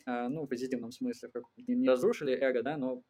э, 0.04 0.26
ну, 0.26 0.46
в 0.46 0.48
позитивном 0.48 0.90
смысле, 0.90 1.28
как 1.28 1.44
не 1.68 1.88
разрушили 1.88 2.32
эго, 2.32 2.64
да, 2.64 2.76
но 2.76 3.04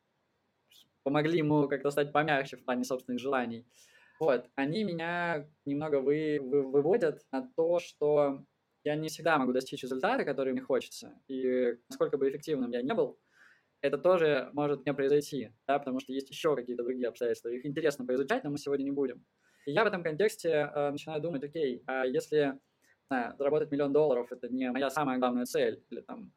помогли 1.02 1.38
ему 1.38 1.68
как-то 1.68 1.90
стать 1.90 2.12
помягче 2.12 2.56
в 2.56 2.64
плане 2.64 2.84
собственных 2.84 3.20
желаний. 3.20 3.66
Вот, 4.18 4.46
они 4.54 4.84
меня 4.84 5.48
немного 5.64 6.00
вы, 6.00 6.40
вы, 6.42 6.62
выводят 6.62 7.22
на 7.32 7.50
то, 7.56 7.78
что 7.78 8.44
я 8.84 8.94
не 8.94 9.08
всегда 9.08 9.38
могу 9.38 9.52
достичь 9.52 9.82
результата, 9.82 10.24
который 10.24 10.52
мне 10.52 10.62
хочется. 10.62 11.14
И 11.26 11.76
насколько 11.88 12.18
бы 12.18 12.28
эффективным 12.28 12.70
я 12.70 12.82
не 12.82 12.92
был, 12.92 13.18
это 13.80 13.96
тоже 13.96 14.50
может 14.52 14.84
не 14.84 14.92
произойти, 14.92 15.52
да, 15.66 15.78
потому 15.78 16.00
что 16.00 16.12
есть 16.12 16.28
еще 16.28 16.54
какие-то 16.54 16.82
другие 16.82 17.08
обстоятельства. 17.08 17.48
Их 17.48 17.64
интересно 17.64 18.04
поизучать, 18.04 18.44
но 18.44 18.50
мы 18.50 18.58
сегодня 18.58 18.84
не 18.84 18.90
будем. 18.90 19.24
И 19.64 19.72
я 19.72 19.84
в 19.84 19.86
этом 19.86 20.02
контексте 20.02 20.70
э, 20.74 20.90
начинаю 20.90 21.20
думать, 21.22 21.42
окей, 21.42 21.82
а 21.86 22.04
если 22.04 22.58
знаю, 23.10 23.34
заработать 23.36 23.70
миллион 23.70 23.92
долларов, 23.92 24.30
это 24.30 24.48
не 24.48 24.70
моя 24.70 24.88
самая 24.88 25.18
главная 25.18 25.44
цель, 25.44 25.82
или 25.90 26.00
там 26.00 26.32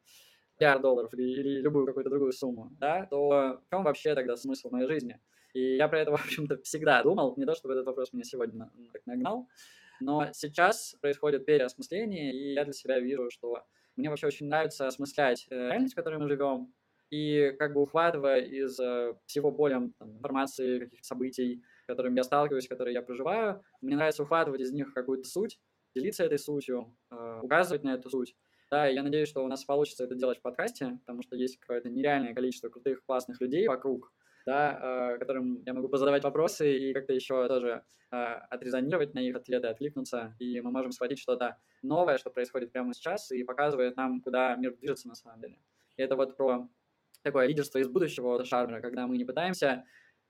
миллиард 0.58 0.82
долларов 0.82 1.12
или, 1.14 1.22
или 1.22 1.60
любую 1.60 1.86
какую-то 1.86 2.10
другую 2.10 2.32
сумму, 2.32 2.70
да, 2.78 3.06
то 3.06 3.60
в 3.64 3.70
чем 3.70 3.84
вообще 3.84 4.14
тогда 4.14 4.36
смысл 4.36 4.70
моей 4.70 4.86
жизни? 4.86 5.20
И 5.52 5.76
я 5.76 5.88
про 5.88 6.00
это, 6.00 6.10
в 6.12 6.14
общем-то, 6.14 6.58
всегда 6.62 7.02
думал, 7.02 7.34
не 7.36 7.46
то 7.46 7.54
чтобы 7.54 7.74
этот 7.74 7.86
вопрос 7.86 8.12
меня 8.12 8.24
сегодня 8.24 8.70
нагнал, 9.06 9.48
но 10.00 10.28
сейчас 10.32 10.96
происходит 11.00 11.46
переосмысление, 11.46 12.32
и 12.32 12.52
я 12.54 12.64
для 12.64 12.72
себя 12.72 12.98
вижу, 12.98 13.30
что 13.30 13.64
мне 13.96 14.10
вообще 14.10 14.26
очень 14.26 14.48
нравится 14.48 14.86
осмыслять 14.86 15.46
э, 15.50 15.54
реальность, 15.54 15.94
в 15.94 15.96
которой 15.96 16.18
мы 16.18 16.28
живем, 16.28 16.72
и 17.10 17.54
как 17.58 17.74
бы 17.74 17.82
ухватывая 17.82 18.40
из 18.40 18.78
э, 18.80 19.14
всего 19.26 19.52
поля 19.52 19.88
там, 19.98 20.16
информации, 20.16 20.80
каких-то 20.80 21.06
событий, 21.06 21.62
с 21.84 21.86
которыми 21.86 22.16
я 22.16 22.24
сталкиваюсь, 22.24 22.66
которые 22.66 22.94
я 22.94 23.02
проживаю, 23.02 23.62
мне 23.80 23.94
нравится 23.94 24.24
ухватывать 24.24 24.60
из 24.60 24.72
них 24.72 24.92
какую-то 24.92 25.28
суть, 25.28 25.60
делиться 25.94 26.24
этой 26.24 26.38
сутью, 26.38 26.96
э, 27.10 27.40
указывать 27.42 27.84
на 27.84 27.94
эту 27.94 28.10
суть, 28.10 28.34
да, 28.70 28.86
я 28.86 29.02
надеюсь, 29.02 29.28
что 29.28 29.44
у 29.44 29.48
нас 29.48 29.64
получится 29.64 30.04
это 30.04 30.14
делать 30.14 30.38
в 30.38 30.42
подкасте, 30.42 30.98
потому 31.00 31.22
что 31.22 31.36
есть 31.36 31.58
какое-то 31.58 31.88
нереальное 31.88 32.34
количество 32.34 32.68
крутых, 32.68 33.04
классных 33.04 33.40
людей 33.40 33.66
вокруг, 33.68 34.12
да, 34.46 35.12
э, 35.14 35.18
которым 35.18 35.62
я 35.64 35.74
могу 35.74 35.88
позадавать 35.88 36.24
вопросы 36.24 36.76
и 36.76 36.92
как-то 36.92 37.12
еще 37.12 37.46
тоже 37.48 37.84
э, 38.10 38.16
отрезонировать 38.16 39.14
на 39.14 39.20
их 39.20 39.36
ответы, 39.36 39.68
откликнуться, 39.68 40.34
и 40.38 40.60
мы 40.60 40.70
можем 40.70 40.92
схватить 40.92 41.18
что-то 41.18 41.58
новое, 41.82 42.18
что 42.18 42.30
происходит 42.30 42.72
прямо 42.72 42.94
сейчас, 42.94 43.30
и 43.30 43.42
показывает 43.44 43.96
нам, 43.96 44.20
куда 44.20 44.54
мир 44.56 44.76
движется 44.76 45.08
на 45.08 45.14
самом 45.14 45.40
деле. 45.40 45.58
И 45.96 46.02
это 46.02 46.16
вот 46.16 46.36
про 46.36 46.68
такое 47.22 47.46
лидерство 47.46 47.78
из 47.78 47.88
будущего 47.88 48.44
Шармера, 48.44 48.80
когда 48.80 49.06
мы 49.06 49.16
не 49.16 49.24
пытаемся 49.24 49.84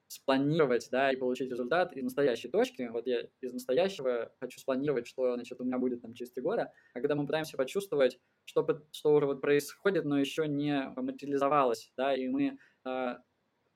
спланировать, 0.09 0.89
да, 0.91 1.11
и 1.13 1.17
получить 1.17 1.51
результат 1.51 1.93
из 1.93 2.05
настоящей 2.05 2.49
точки. 2.49 2.89
Вот 2.93 3.07
я 3.07 3.23
из 3.41 3.53
настоящего 3.53 4.33
хочу 4.41 4.61
спланировать, 4.61 5.07
что, 5.07 5.35
значит, 5.35 5.61
у 5.61 5.65
меня 5.65 5.79
будет 5.79 6.03
там 6.03 6.15
через 6.15 6.33
три 6.33 6.43
года, 6.43 6.73
а 6.95 7.01
когда 7.01 7.15
мы 7.15 7.27
пытаемся 7.27 7.57
почувствовать, 7.57 8.19
что, 8.45 8.67
что 8.93 9.15
уже 9.15 9.27
вот 9.27 9.41
происходит, 9.41 10.05
но 10.05 10.19
еще 10.19 10.47
не 10.47 10.93
материализовалось, 10.97 11.93
да, 11.97 12.15
и 12.15 12.29
мы 12.29 12.59
э, 12.87 13.15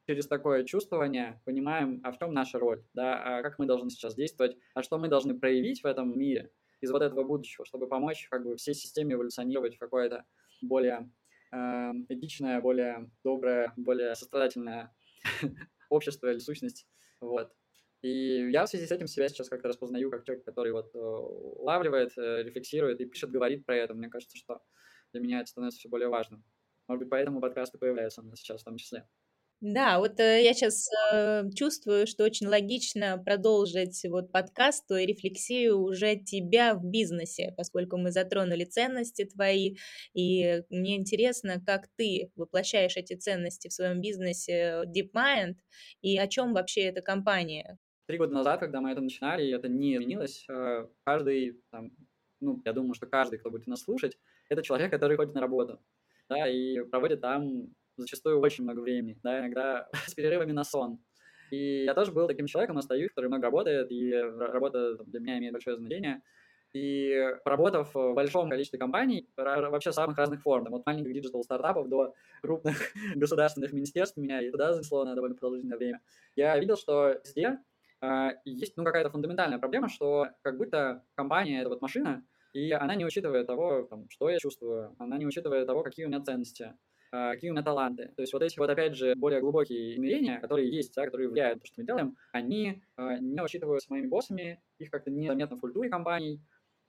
через 0.06 0.26
такое 0.26 0.64
чувствование 0.64 1.40
понимаем, 1.44 2.00
а 2.04 2.12
в 2.12 2.18
чем 2.18 2.32
наша 2.32 2.58
роль, 2.58 2.84
да, 2.94 3.38
а 3.38 3.42
как 3.42 3.58
мы 3.58 3.66
должны 3.66 3.90
сейчас 3.90 4.14
действовать, 4.14 4.56
а 4.74 4.82
что 4.82 4.98
мы 4.98 5.08
должны 5.08 5.38
проявить 5.38 5.82
в 5.82 5.86
этом 5.86 6.18
мире 6.18 6.50
из 6.80 6.90
вот 6.90 7.02
этого 7.02 7.24
будущего, 7.24 7.66
чтобы 7.66 7.88
помочь 7.88 8.28
как 8.30 8.44
бы 8.44 8.56
всей 8.56 8.74
системе 8.74 9.14
эволюционировать 9.14 9.76
в 9.76 9.78
какое-то 9.78 10.24
более 10.62 11.10
э, 11.52 11.56
этичное, 12.08 12.60
более 12.60 13.10
доброе, 13.24 13.72
более 13.76 14.14
сострадательное 14.14 14.94
общество 15.88 16.30
или 16.30 16.38
сущность. 16.38 16.86
Вот. 17.20 17.52
И 18.02 18.50
я 18.50 18.64
в 18.64 18.68
связи 18.68 18.86
с 18.86 18.92
этим 18.92 19.08
себя 19.08 19.28
сейчас 19.28 19.48
как-то 19.48 19.68
распознаю 19.68 20.10
как 20.10 20.24
человек, 20.24 20.44
который 20.44 20.72
вот 20.72 20.94
э, 20.94 20.98
улавливает, 20.98 22.16
э, 22.16 22.44
рефлексирует 22.44 23.00
и 23.00 23.06
пишет, 23.06 23.30
говорит 23.30 23.66
про 23.66 23.76
это. 23.76 23.94
Мне 23.94 24.08
кажется, 24.08 24.36
что 24.36 24.62
для 25.12 25.20
меня 25.20 25.40
это 25.40 25.50
становится 25.50 25.80
все 25.80 25.88
более 25.88 26.08
важным. 26.08 26.44
Может 26.86 27.00
быть, 27.00 27.10
поэтому 27.10 27.40
подкасты 27.40 27.76
появляются 27.76 28.22
у 28.22 28.24
нас 28.24 28.38
сейчас 28.38 28.60
в 28.60 28.64
том 28.64 28.76
числе. 28.76 29.06
Да, 29.60 29.98
вот 29.98 30.20
э, 30.20 30.44
я 30.44 30.54
сейчас 30.54 30.88
э, 31.12 31.42
чувствую, 31.52 32.06
что 32.06 32.22
очень 32.22 32.46
логично 32.46 33.18
продолжить 33.18 34.00
вот 34.08 34.30
подкаст 34.30 34.88
и 34.92 35.04
рефлексию 35.04 35.80
уже 35.80 36.14
тебя 36.14 36.74
в 36.76 36.84
бизнесе, 36.84 37.52
поскольку 37.56 37.96
мы 37.96 38.12
затронули 38.12 38.64
ценности 38.64 39.24
твои, 39.24 39.74
и 40.14 40.62
мне 40.70 40.94
интересно, 40.96 41.60
как 41.66 41.88
ты 41.96 42.30
воплощаешь 42.36 42.96
эти 42.96 43.14
ценности 43.14 43.66
в 43.66 43.72
своем 43.72 44.00
бизнесе 44.00 44.84
DeepMind, 44.86 45.56
и 46.02 46.16
о 46.18 46.28
чем 46.28 46.52
вообще 46.52 46.82
эта 46.82 47.02
компания? 47.02 47.78
Три 48.06 48.16
года 48.16 48.34
назад, 48.34 48.60
когда 48.60 48.80
мы 48.80 48.92
это 48.92 49.00
начинали, 49.00 49.52
это 49.52 49.66
не 49.66 49.96
изменилось, 49.96 50.46
э, 50.48 50.86
каждый, 51.02 51.60
там, 51.72 51.90
ну, 52.40 52.62
я 52.64 52.72
думаю, 52.72 52.94
что 52.94 53.06
каждый, 53.06 53.40
кто 53.40 53.50
будет 53.50 53.66
нас 53.66 53.82
слушать, 53.82 54.18
это 54.50 54.62
человек, 54.62 54.92
который 54.92 55.16
ходит 55.16 55.34
на 55.34 55.40
работу, 55.40 55.80
да, 56.28 56.46
и 56.46 56.78
проводит 56.84 57.22
там 57.22 57.74
зачастую 58.02 58.40
очень 58.40 58.64
много 58.64 58.80
времени, 58.80 59.18
да, 59.22 59.40
иногда 59.40 59.88
с 60.06 60.14
перерывами 60.14 60.52
на 60.52 60.64
сон. 60.64 60.98
И 61.50 61.84
я 61.84 61.94
тоже 61.94 62.12
был 62.12 62.26
таким 62.26 62.46
человеком, 62.46 62.78
остаюсь, 62.78 63.08
который 63.10 63.28
много 63.28 63.44
работает, 63.44 63.90
и 63.90 64.12
работа 64.12 64.96
для 65.04 65.20
меня 65.20 65.38
имеет 65.38 65.52
большое 65.52 65.76
значение. 65.76 66.22
И 66.74 67.14
поработав 67.44 67.94
в 67.94 68.12
большом 68.12 68.50
количестве 68.50 68.78
компаний, 68.78 69.26
вообще 69.36 69.90
самых 69.90 70.18
разных 70.18 70.42
форм, 70.42 70.74
от 70.74 70.84
маленьких 70.84 71.14
диджитал-стартапов 71.14 71.88
до 71.88 72.14
крупных 72.42 72.76
государственных 73.16 73.72
министерств, 73.72 74.18
меня 74.18 74.42
и 74.42 74.50
туда 74.50 74.74
занесло 74.74 75.04
на 75.04 75.14
довольно 75.14 75.34
продолжительное 75.34 75.78
время, 75.78 76.02
я 76.36 76.58
видел, 76.58 76.76
что 76.76 77.16
везде 77.24 77.58
э, 78.02 78.28
есть 78.44 78.76
ну, 78.76 78.84
какая-то 78.84 79.08
фундаментальная 79.08 79.58
проблема, 79.58 79.88
что 79.88 80.26
как 80.42 80.58
будто 80.58 81.02
компания— 81.14 81.60
это 81.60 81.70
вот 81.70 81.80
машина, 81.80 82.22
и 82.52 82.70
она 82.72 82.94
не 82.96 83.06
учитывает 83.06 83.46
того, 83.46 83.84
там, 83.84 84.08
что 84.10 84.28
я 84.28 84.38
чувствую, 84.38 84.94
она 84.98 85.16
не 85.16 85.26
учитывает 85.26 85.66
того, 85.66 85.82
какие 85.82 86.04
у 86.04 86.08
меня 86.08 86.20
ценности, 86.20 86.74
какие 87.10 87.50
у 87.50 87.52
меня 87.54 87.62
таланты. 87.62 88.12
То 88.16 88.22
есть 88.22 88.32
вот 88.32 88.42
эти 88.42 88.58
вот, 88.58 88.68
опять 88.70 88.94
же, 88.94 89.14
более 89.16 89.40
глубокие 89.40 89.94
измерения, 89.94 90.40
которые 90.40 90.70
есть, 90.70 90.94
да, 90.94 91.04
которые 91.04 91.28
влияют 91.28 91.56
на 91.56 91.60
то, 91.60 91.66
что 91.66 91.80
мы 91.80 91.86
делаем, 91.86 92.16
они 92.32 92.82
э, 92.96 93.18
не 93.20 93.42
учитываются 93.42 93.90
моими 93.90 94.06
боссами, 94.06 94.60
их 94.78 94.90
как-то 94.90 95.10
незаметно 95.10 95.56
в 95.56 95.60
культуре 95.60 95.88
компаний. 95.88 96.40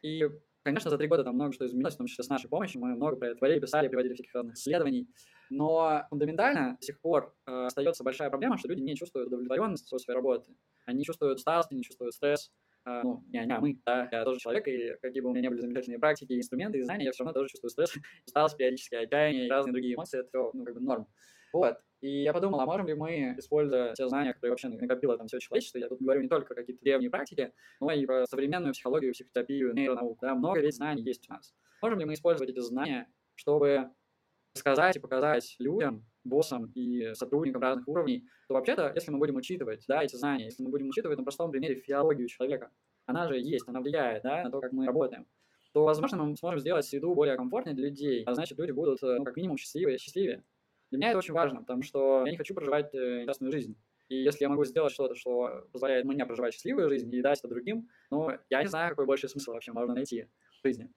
И, 0.01 0.29
конечно, 0.63 0.89
за 0.89 0.97
три 0.97 1.07
года 1.07 1.23
там 1.23 1.35
много 1.35 1.53
что 1.53 1.65
изменилось, 1.65 1.95
в 1.95 1.97
том 1.97 2.07
числе 2.07 2.23
с 2.23 2.29
нашей 2.29 2.49
помощью. 2.49 2.81
Мы 2.81 2.95
много 2.95 3.15
про 3.15 3.27
это 3.27 3.37
творили, 3.37 3.59
писали, 3.59 3.87
приводили 3.87 4.13
всяких 4.13 4.33
разных 4.33 4.55
исследований. 4.55 5.07
Но 5.49 6.05
фундаментально 6.09 6.77
до 6.79 6.85
сих 6.85 6.99
пор 7.01 7.33
э, 7.45 7.65
остается 7.65 8.03
большая 8.03 8.29
проблема, 8.29 8.57
что 8.57 8.67
люди 8.67 8.81
не 8.81 8.95
чувствуют 8.95 9.27
удовлетворенности 9.27 9.93
от 9.93 10.01
своей 10.01 10.15
работы. 10.15 10.53
Они 10.85 11.03
чувствуют 11.03 11.37
усталость, 11.37 11.71
они 11.71 11.81
чувствуют 11.81 12.13
стресс, 12.13 12.51
а, 12.51 12.68
ну, 13.03 13.23
не 13.29 13.39
они, 13.39 13.51
а 13.51 13.59
мы, 13.59 13.79
да, 13.85 14.09
я 14.11 14.23
тоже 14.23 14.39
человек, 14.39 14.67
и 14.67 14.95
какие 15.01 15.21
бы 15.21 15.29
у 15.29 15.31
меня 15.31 15.41
не 15.41 15.49
были 15.49 15.61
замечательные 15.61 15.99
практики, 15.99 16.33
инструменты 16.33 16.79
и 16.79 16.81
знания, 16.81 17.05
я 17.05 17.11
все 17.11 17.23
равно 17.23 17.33
тоже 17.33 17.49
чувствую 17.49 17.71
стресс, 17.71 17.93
усталость 18.25 18.57
периодически, 18.57 18.95
отчаяние 18.95 19.47
и 19.47 19.49
разные 19.49 19.73
другие 19.73 19.95
эмоции, 19.95 20.19
это 20.19 20.29
все, 20.29 20.51
ну, 20.53 20.65
как 20.65 20.75
бы 20.75 20.81
норм. 20.81 21.07
Вот. 21.53 21.77
И 22.01 22.23
я 22.23 22.31
подумал, 22.31 22.61
а 22.61 22.65
можем 22.65 22.87
ли 22.87 22.93
мы, 22.93 23.35
используя 23.37 23.93
те 23.93 24.07
знания, 24.07 24.33
которые 24.33 24.51
вообще 24.51 24.69
накопило 24.69 25.17
там 25.17 25.27
все 25.27 25.39
человечество, 25.39 25.79
я 25.79 25.89
тут 25.89 25.99
говорю 25.99 26.21
не 26.21 26.29
только 26.29 26.55
какие-то 26.55 26.81
древние 26.81 27.09
практики, 27.09 27.51
но 27.81 27.91
и 27.91 28.05
про 28.05 28.25
современную 28.25 28.73
психологию, 28.73 29.13
психотерапию, 29.13 29.73
нейронауку, 29.73 30.17
да, 30.21 30.35
много 30.35 30.61
ведь 30.61 30.75
знаний 30.75 31.03
есть 31.03 31.29
у 31.29 31.33
нас. 31.33 31.53
Можем 31.81 31.99
ли 31.99 32.05
мы 32.05 32.13
использовать 32.13 32.51
эти 32.51 32.59
знания, 32.59 33.11
чтобы 33.35 33.89
сказать 34.53 34.95
и 34.95 34.99
показать 34.99 35.55
людям, 35.59 36.05
боссам 36.29 36.71
и 36.75 37.13
сотрудникам 37.13 37.61
разных 37.61 37.87
уровней, 37.87 38.25
то 38.47 38.53
вообще-то, 38.53 38.91
если 38.95 39.11
мы 39.11 39.17
будем 39.17 39.35
учитывать 39.35 39.83
да, 39.87 40.03
эти 40.03 40.15
знания, 40.15 40.45
если 40.45 40.63
мы 40.63 40.69
будем 40.69 40.87
учитывать 40.87 41.17
на 41.17 41.23
простом 41.23 41.51
примере 41.51 41.75
физиологию 41.75 42.27
человека, 42.27 42.71
она 43.05 43.27
же 43.27 43.39
есть, 43.39 43.67
она 43.67 43.81
влияет 43.81 44.23
да, 44.23 44.43
на 44.43 44.51
то, 44.51 44.61
как 44.61 44.71
мы 44.71 44.85
работаем, 44.85 45.25
то, 45.73 45.83
возможно, 45.83 46.23
мы 46.23 46.35
сможем 46.37 46.59
сделать 46.59 46.85
среду 46.85 47.13
более 47.13 47.35
комфортной 47.35 47.73
для 47.73 47.89
людей, 47.89 48.23
а 48.25 48.33
значит, 48.33 48.57
люди 48.57 48.71
будут, 48.71 49.01
ну, 49.01 49.23
как 49.23 49.35
минимум, 49.35 49.57
счастливее, 49.57 49.97
счастливее. 49.97 50.43
Для 50.89 50.97
меня 50.97 51.09
это 51.09 51.19
очень 51.19 51.33
важно, 51.33 51.59
потому 51.59 51.83
что 51.83 52.23
я 52.25 52.31
не 52.31 52.37
хочу 52.37 52.55
проживать 52.55 52.93
э, 52.95 53.21
несчастную 53.21 53.51
жизнь. 53.51 53.75
И 54.07 54.15
если 54.15 54.43
я 54.43 54.49
могу 54.49 54.65
сделать 54.65 54.91
что-то, 54.91 55.13
что 55.13 55.67
позволяет 55.71 56.05
мне 56.05 56.25
проживать 56.25 56.55
счастливую 56.55 56.89
жизнь 56.89 57.13
и 57.13 57.21
дать 57.21 57.39
это 57.39 57.47
другим, 57.47 57.87
ну, 58.09 58.31
я 58.49 58.61
не 58.63 58.67
знаю, 58.67 58.89
какой 58.89 59.05
больший 59.05 59.29
смысл 59.29 59.51
вообще 59.51 59.71
можно 59.71 59.93
найти 59.93 60.27
в 60.59 60.67
жизни. 60.67 60.89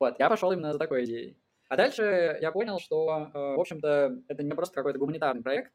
Вот, 0.00 0.18
я 0.18 0.28
пошел 0.28 0.50
именно 0.50 0.72
за 0.72 0.78
такой 0.78 1.04
идеей. 1.04 1.36
А 1.68 1.76
дальше 1.76 2.38
я 2.40 2.52
понял, 2.52 2.78
что, 2.78 3.30
э, 3.34 3.38
в 3.56 3.60
общем-то, 3.60 4.22
это 4.28 4.42
не 4.42 4.52
просто 4.52 4.74
какой-то 4.74 4.98
гуманитарный 4.98 5.42
проект, 5.42 5.72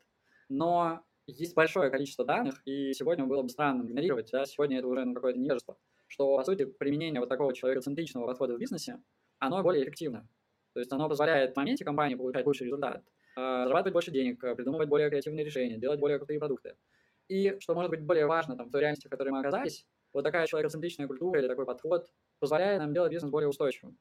но 0.48 1.01
есть 1.27 1.53
большое 1.53 1.89
количество 1.89 2.25
данных, 2.25 2.62
и 2.65 2.93
сегодня 2.93 3.25
было 3.25 3.41
бы 3.43 3.50
странно 3.50 3.83
игнорировать, 3.83 4.29
да, 4.31 4.45
сегодня 4.45 4.79
это 4.79 4.88
уже 4.88 5.03
ну, 5.03 5.13
какое-то 5.13 5.39
невежество, 5.39 5.77
что, 6.07 6.38
по 6.38 6.43
сути, 6.43 6.65
применение 6.65 7.19
вот 7.19 7.29
такого 7.29 7.53
человекоцентричного 7.53 8.25
подхода 8.25 8.55
в 8.55 8.60
бизнесе, 8.60 9.01
оно 9.39 9.62
более 9.63 9.83
эффективно. 9.83 10.27
То 10.74 10.79
есть 10.79 10.91
оно 10.93 11.10
позволяет 11.10 11.53
в 11.53 11.57
моменте 11.57 11.83
компании 11.83 12.15
получать 12.15 12.45
лучший 12.45 12.67
результат, 12.67 13.03
э, 13.36 13.39
зарабатывать 13.39 13.93
больше 13.93 14.12
денег, 14.12 14.39
придумывать 14.39 14.88
более 14.88 15.10
креативные 15.10 15.43
решения, 15.43 15.77
делать 15.77 16.00
более 16.00 16.17
крутые 16.17 16.39
продукты. 16.39 16.75
И 17.27 17.57
что 17.60 17.75
может 17.75 17.91
быть 17.91 18.01
более 18.01 18.25
важно 18.25 18.55
там, 18.55 18.67
в 18.67 18.71
той 18.71 18.81
реальности, 18.81 19.07
в 19.07 19.10
которой 19.10 19.29
мы 19.29 19.39
оказались, 19.39 19.86
вот 20.13 20.24
такая 20.24 20.48
человекоцентричная 20.48 21.07
культура 21.07 21.39
или 21.39 21.48
такой 21.48 21.65
подход 21.65 22.10
позволяет 22.39 22.79
нам 22.79 22.93
делать 22.93 23.12
бизнес 23.12 23.31
более 23.31 23.50
устойчивым. 23.50 23.98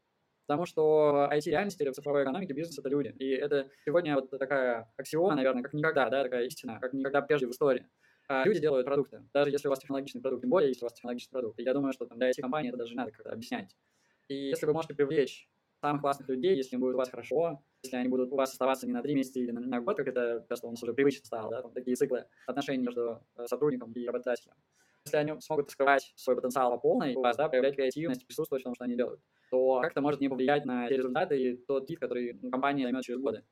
Потому 0.50 0.66
что 0.66 1.28
IT-реальности 1.32 1.80
или 1.84 1.92
цифровой 1.92 2.24
экономике 2.24 2.54
бизнес– 2.54 2.76
это 2.80 2.88
люди. 2.88 3.14
И 3.20 3.30
это 3.30 3.70
сегодня 3.84 4.16
вот 4.16 4.30
такая 4.30 4.92
аксиома, 4.96 5.36
наверное, 5.36 5.62
как 5.62 5.72
никогда, 5.74 6.10
да, 6.10 6.24
такая 6.24 6.44
истина, 6.44 6.80
как 6.80 6.92
никогда 6.92 7.22
прежде 7.22 7.46
в 7.46 7.52
истории. 7.52 7.86
А 8.28 8.44
люди 8.44 8.58
делают 8.58 8.84
продукты, 8.84 9.22
даже 9.32 9.50
если 9.50 9.68
у 9.68 9.70
вас 9.70 9.78
технологичный 9.78 10.20
продукт, 10.20 10.40
тем 10.40 10.50
более, 10.50 10.70
если 10.70 10.82
у 10.82 10.86
вас 10.86 10.94
технологичный 10.94 11.30
продукт. 11.30 11.60
И 11.60 11.62
я 11.62 11.72
думаю, 11.72 11.92
что 11.92 12.04
там, 12.04 12.18
для 12.18 12.30
IT-компании 12.30 12.70
это 12.70 12.78
даже 12.78 12.96
надо 12.96 13.12
как-то 13.12 13.30
объяснять. 13.30 13.76
И 14.26 14.48
если 14.48 14.66
вы 14.66 14.72
можете 14.72 14.94
привлечь 14.94 15.48
самых 15.80 16.02
классных 16.02 16.28
людей, 16.28 16.56
если 16.56 16.74
им 16.74 16.80
будет 16.80 16.96
у 16.96 16.98
вас 16.98 17.10
хорошо, 17.10 17.62
если 17.84 17.98
они 17.98 18.08
будут 18.08 18.32
у 18.32 18.36
вас 18.36 18.50
оставаться 18.50 18.88
не 18.88 18.92
на 18.92 19.02
три 19.02 19.14
месяца 19.14 19.38
или 19.38 19.52
на, 19.52 19.60
на 19.60 19.80
год, 19.80 19.98
как 19.98 20.08
это 20.08 20.44
просто 20.48 20.66
у 20.66 20.70
нас 20.70 20.82
уже 20.82 20.94
привычно 20.94 21.26
стало, 21.26 21.48
да, 21.48 21.62
там 21.62 21.70
такие 21.70 21.94
циклы 21.94 22.26
отношений 22.48 22.82
между 22.82 23.24
э, 23.36 23.46
сотрудником 23.46 23.92
и 23.92 24.04
работодателем. 24.04 24.56
Если 25.10 25.16
они 25.16 25.40
смогут 25.40 25.66
раскрывать 25.66 26.12
свой 26.14 26.36
потенциал 26.36 26.70
по 26.70 26.78
полной, 26.78 27.14
у 27.16 27.20
вас, 27.20 27.36
да, 27.36 27.48
проявлять 27.48 27.74
креативность, 27.74 28.24
присутствовать 28.26 28.62
в 28.62 28.64
том, 28.64 28.74
что 28.74 28.84
они 28.84 28.96
делают, 28.96 29.20
то 29.50 29.80
как-то 29.80 30.00
может 30.00 30.20
не 30.20 30.28
повлиять 30.28 30.64
на 30.64 30.86
те 30.88 30.96
результаты 30.96 31.36
и 31.36 31.56
тот 31.56 31.90
вид, 31.90 31.98
который 31.98 32.38
ну, 32.40 32.50
компания 32.50 32.84
займет 32.84 33.02
через 33.02 33.20
годы. 33.20 33.42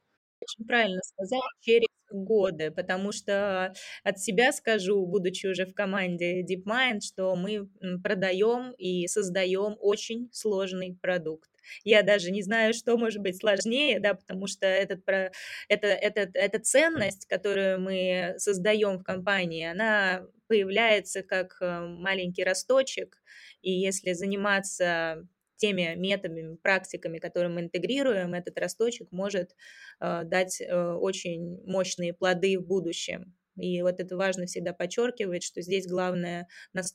Очень 0.40 0.66
правильно 0.66 1.00
сказал, 1.02 1.42
через 1.60 1.88
годы, 2.10 2.70
потому 2.70 3.12
что 3.12 3.74
от 4.04 4.18
себя 4.18 4.52
скажу, 4.52 5.04
будучи 5.04 5.46
уже 5.46 5.66
в 5.66 5.74
команде 5.74 6.42
DeepMind, 6.42 7.00
что 7.00 7.34
мы 7.34 7.68
продаем 8.02 8.72
и 8.78 9.06
создаем 9.08 9.76
очень 9.80 10.28
сложный 10.32 10.96
продукт. 11.02 11.50
Я 11.84 12.02
даже 12.02 12.30
не 12.30 12.42
знаю, 12.42 12.72
что 12.72 12.96
может 12.96 13.20
быть 13.20 13.36
сложнее, 13.38 14.00
да, 14.00 14.14
потому 14.14 14.46
что 14.46 14.66
этот, 14.66 15.00
это, 15.06 15.86
это, 15.86 16.30
эта 16.32 16.58
ценность, 16.60 17.26
которую 17.26 17.80
мы 17.80 18.34
создаем 18.38 18.98
в 18.98 19.04
компании, 19.04 19.66
она 19.66 20.26
появляется 20.48 21.22
как 21.22 21.56
э, 21.60 21.86
маленький 21.86 22.44
росточек, 22.44 23.22
и 23.62 23.70
если 23.72 24.12
заниматься 24.12 25.26
теми 25.56 25.94
методами, 25.96 26.56
практиками, 26.56 27.18
которые 27.18 27.52
мы 27.52 27.60
интегрируем, 27.62 28.34
этот 28.34 28.58
росточек 28.58 29.12
может 29.12 29.54
э, 30.00 30.22
дать 30.24 30.60
э, 30.60 30.92
очень 30.92 31.60
мощные 31.66 32.14
плоды 32.14 32.58
в 32.58 32.66
будущем. 32.66 33.37
И 33.58 33.82
вот 33.82 34.00
это 34.00 34.16
важно 34.16 34.46
всегда 34.46 34.72
подчеркивать, 34.72 35.42
что 35.42 35.60
здесь 35.62 35.86
главное 35.86 36.48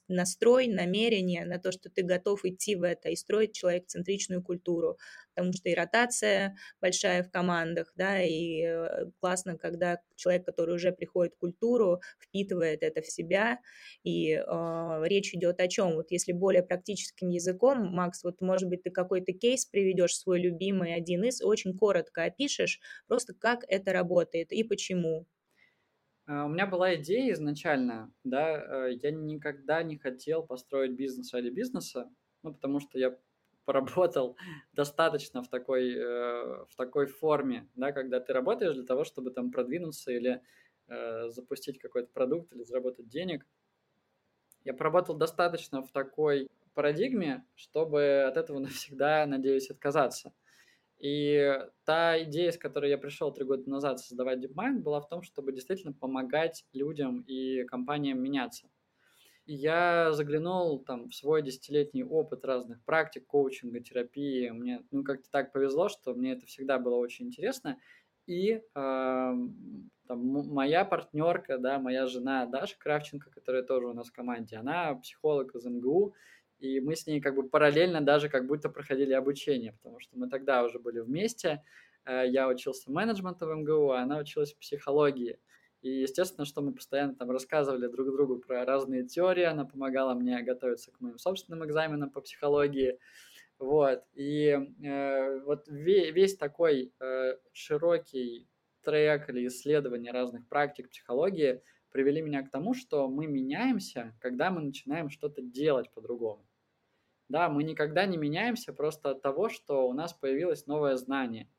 настрой, 0.08 0.67
намерение 0.67 1.46
на 1.46 1.60
то, 1.60 1.72
что 1.72 1.89
ты 1.89 2.03
готов 2.03 2.46
идти 2.46 2.75
в 2.75 2.84
это 2.84 3.10
и 3.10 3.15
строить 3.15 3.53
человек-центричную 3.53 4.41
культуру, 4.43 4.98
потому 5.36 5.53
что 5.53 5.70
и 5.70 5.74
ротация 5.74 6.55
большая 6.82 7.24
в 7.24 7.32
командах, 7.32 7.91
да, 7.96 8.22
и 8.22 8.62
э, 8.63 9.05
классно, 9.20 9.58
когда 9.58 10.00
человек, 10.15 10.46
который 10.46 10.75
уже 10.75 10.91
приходит 10.91 11.34
в 11.34 11.38
культуру, 11.39 12.01
впитывает 12.20 12.84
это 12.84 13.01
в 13.01 13.08
себя, 13.08 13.60
и 14.03 14.32
э, 14.34 15.01
речь 15.05 15.34
идет 15.34 15.60
о 15.60 15.67
чем? 15.67 15.96
Вот 15.96 16.12
если 16.12 16.32
более 16.34 16.63
практическим 16.63 17.29
языком, 17.29 17.88
Макс, 17.93 18.24
вот 18.24 18.41
может 18.41 18.70
быть 18.70 18.84
ты 18.84 18.91
какой-то 18.91 19.34
кейс 19.34 19.65
приведешь 19.65 20.15
свой 20.17 20.39
любимый 20.39 20.93
один 20.93 21.24
из, 21.24 21.41
очень 21.41 21.77
коротко 21.77 22.24
опишешь, 22.24 22.79
просто 23.08 23.34
как 23.34 23.63
это 23.67 23.93
работает 23.93 24.51
и 24.51 24.63
почему. 24.63 25.25
А, 26.25 26.45
у 26.45 26.49
меня 26.49 26.65
была 26.67 26.95
идея 26.95 27.33
изначально, 27.33 28.11
да, 28.23 28.87
э, 28.87 28.93
я 28.93 29.11
никогда 29.11 29.83
не 29.83 29.97
хотел 29.97 30.43
построить 30.43 30.93
бизнес 30.93 31.33
ради 31.33 31.49
бизнеса, 31.49 32.09
ну, 32.43 32.53
потому 32.53 32.79
что 32.79 32.97
я 32.97 33.17
поработал 33.65 34.37
достаточно 34.73 35.43
в 35.43 35.49
такой, 35.49 35.93
э, 35.93 36.65
в 36.69 36.75
такой 36.77 37.07
форме, 37.07 37.69
да, 37.75 37.91
когда 37.91 38.19
ты 38.19 38.31
работаешь 38.33 38.75
для 38.75 38.85
того, 38.85 39.03
чтобы 39.03 39.31
там 39.31 39.51
продвинуться 39.51 40.11
или 40.11 40.41
э, 40.87 41.29
запустить 41.29 41.79
какой-то 41.79 42.09
продукт 42.13 42.53
или 42.53 42.63
заработать 42.63 43.09
денег. 43.09 43.45
Я 44.63 44.73
поработал 44.73 45.15
достаточно 45.15 45.83
в 45.83 45.91
такой 45.91 46.47
парадигме, 46.73 47.45
чтобы 47.55 48.23
от 48.23 48.37
этого 48.37 48.59
навсегда, 48.59 49.25
надеюсь, 49.25 49.69
отказаться. 49.69 50.33
И 51.03 51.60
та 51.83 52.24
идея, 52.24 52.53
с 52.53 52.57
которой 52.57 52.89
я 52.89 52.98
пришел 52.98 53.29
три 53.33 53.43
года 53.43 53.69
назад 53.69 54.00
создавать 54.00 54.39
DeepMind, 54.39 54.79
была 54.79 55.01
в 55.01 55.10
том, 55.10 55.22
чтобы 55.22 55.51
действительно 55.51 55.91
помогать 55.91 56.65
людям 56.72 57.25
и 57.27 57.65
компаниям 57.65 58.23
меняться. 58.23 58.69
И 59.45 59.54
я 59.54 60.13
заглянул 60.13 60.80
там 60.80 61.10
в 61.10 61.13
свой 61.13 61.41
десятилетний 61.41 62.06
опыт 62.06 62.45
разных 62.45 62.82
практик, 62.86 63.27
коучинга, 63.27 63.82
терапии. 63.82 64.49
Мне 64.51 64.86
ну 64.91 65.04
как-то 65.04 65.30
так 65.30 65.51
повезло, 65.51 65.89
что 65.89 66.13
мне 66.13 66.32
это 66.32 66.45
всегда 66.45 66.80
было 66.80 66.95
очень 66.95 67.27
интересно. 67.27 67.77
И 68.25 68.51
э, 68.54 68.62
там, 68.73 69.49
моя 70.08 70.86
партнерка, 70.86 71.58
да, 71.58 71.80
моя 71.80 72.08
жена 72.08 72.45
Даша 72.45 72.80
Кравченко, 72.80 73.30
которая 73.30 73.63
тоже 73.63 73.88
у 73.88 73.93
нас 73.93 74.08
в 74.08 74.13
команде, 74.13 74.56
она 74.56 74.95
психолог 74.95 75.54
из 75.54 75.65
МГУ, 75.65 76.13
и 76.63 76.80
мы 76.80 76.95
с 76.95 77.06
ней 77.06 77.19
как 77.19 77.36
бы 77.36 77.43
параллельно 77.43 77.99
даже 77.99 78.30
как 78.30 78.47
будто 78.47 78.69
проходили 78.69 79.12
обучение, 79.12 79.73
потому 79.73 79.99
что 79.99 80.17
мы 80.17 80.30
тогда 80.30 80.63
уже 80.63 80.80
были 80.80 81.02
вместе. 81.02 81.62
Э, 82.06 82.23
я 82.26 82.47
учился 82.47 82.89
менеджменту 82.89 83.45
в 83.45 83.54
МГУ, 83.54 83.91
а 83.91 83.99
она 83.99 84.17
училась 84.17 84.54
психологии. 84.54 85.39
И 85.82 85.89
естественно, 85.89 86.45
что 86.45 86.62
мы 86.62 86.73
постоянно 86.73 87.15
там 87.15 87.30
рассказывали 87.32 87.88
друг 87.88 88.13
другу 88.13 88.39
про 88.39 88.63
разные 88.63 89.06
теории, 89.06 89.43
она 89.43 89.65
помогала 89.65 90.13
мне 90.13 90.41
готовиться 90.41 90.93
к 90.93 91.02
моим 91.02 91.17
собственным 91.17 91.65
экзаменам 91.65 92.10
по 92.10 92.21
психологии. 92.21 92.97
Вот. 93.60 94.02
И 94.13 94.47
э, 94.47 95.39
вот 95.41 95.67
весь, 95.67 96.13
весь 96.13 96.38
такой 96.38 96.93
э, 96.97 97.38
широкий 97.52 98.47
трек 98.84 99.30
или 99.30 99.47
исследование 99.47 100.13
разных 100.13 100.47
практик 100.47 100.89
психологии 100.89 101.62
привели 101.91 102.21
меня 102.21 102.41
к 102.41 102.49
тому, 102.49 102.73
что 102.73 103.10
мы 103.10 103.28
меняемся, 103.28 104.15
когда 104.21 104.49
мы 104.49 104.62
начинаем 104.62 105.10
что-то 105.10 105.41
делать 105.41 105.91
по-другому. 105.91 106.45
Да, 107.34 107.50
мы 107.50 107.63
никогда 107.63 108.06
не 108.06 108.15
меняемся 108.15 108.74
просто 108.74 109.10
от 109.10 109.24
того, 109.24 109.50
что 109.50 109.88
у 109.88 109.93
нас 109.93 110.13
появилось 110.13 110.67
новое 110.67 110.96
знание 110.98 111.50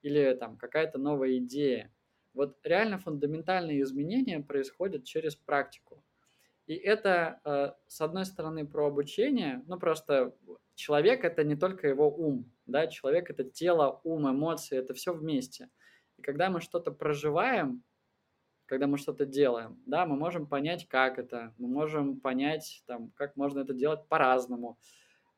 или 0.00 0.32
там 0.34 0.56
какая-то 0.56 0.98
новая 0.98 1.38
идея. 1.38 1.92
Вот 2.32 2.60
реально 2.62 3.00
фундаментальные 3.00 3.82
изменения 3.82 4.38
происходят 4.38 5.02
через 5.02 5.34
практику. 5.34 6.04
И 6.68 6.74
это, 6.74 7.40
э, 7.44 7.72
с 7.88 8.00
одной 8.00 8.24
стороны, 8.24 8.68
про 8.68 8.86
обучение, 8.86 9.64
ну 9.66 9.80
просто 9.80 10.32
человек 10.76 11.24
это 11.24 11.42
не 11.42 11.56
только 11.56 11.88
его 11.88 12.08
ум, 12.08 12.48
да, 12.66 12.86
человек 12.86 13.28
это 13.28 13.42
тело, 13.42 14.00
ум, 14.04 14.30
эмоции, 14.30 14.78
это 14.78 14.94
все 14.94 15.12
вместе. 15.12 15.70
И 16.18 16.22
когда 16.22 16.50
мы 16.50 16.60
что-то 16.60 16.92
проживаем, 16.92 17.82
когда 18.66 18.86
мы 18.86 18.96
что-то 18.96 19.26
делаем, 19.26 19.82
да, 19.86 20.06
мы 20.06 20.14
можем 20.14 20.46
понять, 20.46 20.86
как 20.86 21.18
это, 21.18 21.52
мы 21.58 21.66
можем 21.66 22.20
понять, 22.20 22.84
там, 22.86 23.10
как 23.16 23.34
можно 23.34 23.58
это 23.58 23.74
делать 23.74 24.06
по-разному. 24.06 24.78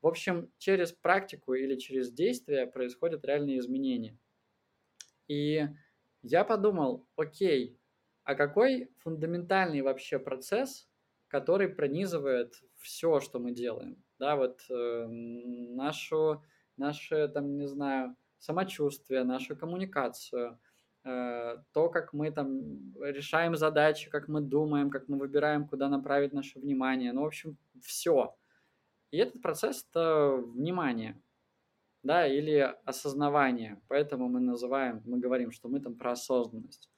В 0.00 0.06
общем, 0.06 0.52
через 0.58 0.92
практику 0.92 1.54
или 1.54 1.76
через 1.76 2.12
действие 2.12 2.66
происходят 2.66 3.24
реальные 3.24 3.58
изменения. 3.58 4.16
И 5.26 5.66
я 6.22 6.44
подумал, 6.44 7.06
окей, 7.16 7.78
а 8.24 8.34
какой 8.34 8.90
фундаментальный 8.98 9.82
вообще 9.82 10.18
процесс, 10.18 10.88
который 11.28 11.68
пронизывает 11.68 12.54
все, 12.76 13.20
что 13.20 13.38
мы 13.38 13.52
делаем? 13.52 14.02
Да, 14.18 14.36
вот 14.36 14.60
э, 14.70 15.06
нашу, 15.06 16.42
наше, 16.76 17.28
там, 17.28 17.56
не 17.56 17.66
знаю, 17.66 18.16
самочувствие, 18.38 19.24
нашу 19.24 19.56
коммуникацию, 19.56 20.58
э, 21.04 21.56
то, 21.72 21.88
как 21.88 22.12
мы 22.12 22.30
там 22.30 22.94
решаем 23.00 23.56
задачи, 23.56 24.10
как 24.10 24.28
мы 24.28 24.40
думаем, 24.40 24.90
как 24.90 25.08
мы 25.08 25.18
выбираем, 25.18 25.68
куда 25.68 25.88
направить 25.88 26.32
наше 26.32 26.58
внимание. 26.58 27.12
Ну, 27.12 27.22
в 27.22 27.26
общем, 27.26 27.56
все. 27.82 28.37
И 29.10 29.18
этот 29.18 29.40
процесс– 29.40 29.86
это 29.90 30.36
внимание, 30.36 31.20
да, 32.02 32.26
или 32.26 32.74
осознавание. 32.84 33.80
Поэтому 33.88 34.28
мы 34.28 34.40
называем, 34.40 35.02
мы 35.04 35.18
говорим, 35.18 35.50
что 35.50 35.68
мы 35.68 35.80
там 35.80 35.96
про 35.96 36.12
осознанность. 36.12 36.90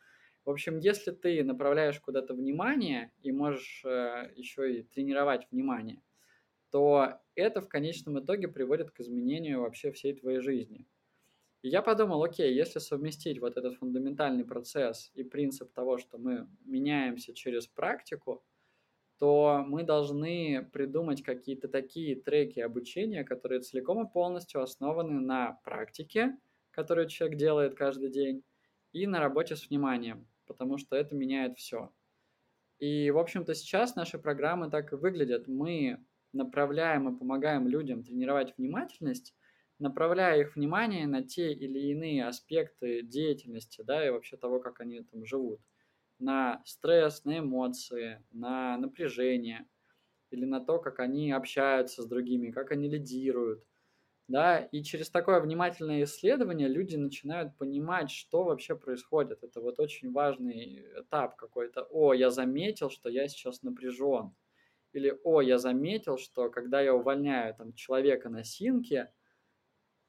В 0.44 0.50
общем, 0.50 0.78
если 0.78 1.12
ты 1.12 1.44
направляешь 1.44 2.00
куда-то 2.00 2.34
внимание 2.34 3.12
и 3.22 3.30
можешь 3.30 3.82
э, 3.84 4.32
еще 4.34 4.78
и 4.78 4.82
тренировать 4.82 5.46
внимание, 5.50 6.02
то 6.70 7.20
это 7.34 7.60
в 7.60 7.68
конечном 7.68 8.18
итоге 8.20 8.48
приводит 8.48 8.90
к 8.90 9.00
изменению 9.00 9.60
вообще 9.60 9.92
всей 9.92 10.14
твоей 10.14 10.40
жизни. 10.40 10.86
И 11.62 11.68
я 11.68 11.82
подумал, 11.82 12.22
окей, 12.22 12.54
если 12.54 12.78
совместить 12.78 13.38
вот 13.38 13.56
этот 13.56 13.76
фундаментальный 13.76 14.44
процесс 14.44 15.10
и 15.14 15.22
принцип 15.22 15.72
того, 15.72 15.98
что 15.98 16.16
мы 16.16 16.48
меняемся 16.64 17.34
через 17.34 17.66
практику, 17.66 18.42
то 19.20 19.62
мы 19.66 19.82
должны 19.82 20.66
придумать 20.72 21.22
какие-то 21.22 21.68
такие 21.68 22.16
треки 22.16 22.58
обучения, 22.58 23.22
которые 23.22 23.60
целиком 23.60 24.06
и 24.06 24.10
полностью 24.10 24.62
основаны 24.62 25.20
на 25.20 25.60
практике, 25.62 26.38
которую 26.70 27.06
человек 27.06 27.38
делает 27.38 27.74
каждый 27.74 28.10
день, 28.10 28.42
и 28.92 29.06
на 29.06 29.20
работе 29.20 29.56
с 29.56 29.68
вниманием, 29.68 30.26
потому 30.46 30.78
что 30.78 30.96
это 30.96 31.14
меняет 31.14 31.58
все. 31.58 31.92
И, 32.78 33.10
в 33.10 33.18
общем-то, 33.18 33.54
сейчас 33.54 33.94
наши 33.94 34.18
программы 34.18 34.70
так 34.70 34.94
и 34.94 34.96
выглядят. 34.96 35.46
Мы 35.46 36.02
направляем 36.32 37.14
и 37.14 37.18
помогаем 37.18 37.68
людям 37.68 38.02
тренировать 38.02 38.54
внимательность, 38.56 39.34
направляя 39.78 40.40
их 40.40 40.56
внимание 40.56 41.06
на 41.06 41.22
те 41.22 41.52
или 41.52 41.78
иные 41.90 42.26
аспекты 42.26 43.02
деятельности, 43.02 43.82
да, 43.82 44.06
и 44.06 44.08
вообще 44.08 44.38
того, 44.38 44.60
как 44.60 44.80
они 44.80 45.02
там 45.02 45.26
живут. 45.26 45.60
На 46.20 46.62
стресс, 46.64 47.24
на 47.24 47.38
эмоции, 47.38 48.22
на 48.30 48.76
напряжение 48.78 49.66
или 50.30 50.44
на 50.44 50.60
то, 50.60 50.78
как 50.78 51.00
они 51.00 51.32
общаются 51.32 52.02
с 52.02 52.06
другими, 52.06 52.50
как 52.50 52.70
они 52.70 52.88
лидируют. 52.88 53.64
Да, 54.28 54.60
и 54.60 54.84
через 54.84 55.10
такое 55.10 55.40
внимательное 55.40 56.04
исследование 56.04 56.68
люди 56.68 56.94
начинают 56.94 57.58
понимать, 57.58 58.12
что 58.12 58.44
вообще 58.44 58.76
происходит. 58.76 59.42
Это 59.42 59.60
вот 59.60 59.80
очень 59.80 60.12
важный 60.12 60.86
этап 61.00 61.34
какой-то. 61.34 61.82
О, 61.90 62.14
я 62.14 62.30
заметил, 62.30 62.90
что 62.90 63.08
я 63.08 63.26
сейчас 63.26 63.62
напряжен. 63.62 64.32
Или, 64.92 65.18
о, 65.24 65.40
я 65.40 65.58
заметил, 65.58 66.16
что 66.16 66.48
когда 66.48 66.80
я 66.80 66.94
увольняю 66.94 67.56
там, 67.56 67.72
человека 67.74 68.28
на 68.28 68.44
синке, 68.44 69.12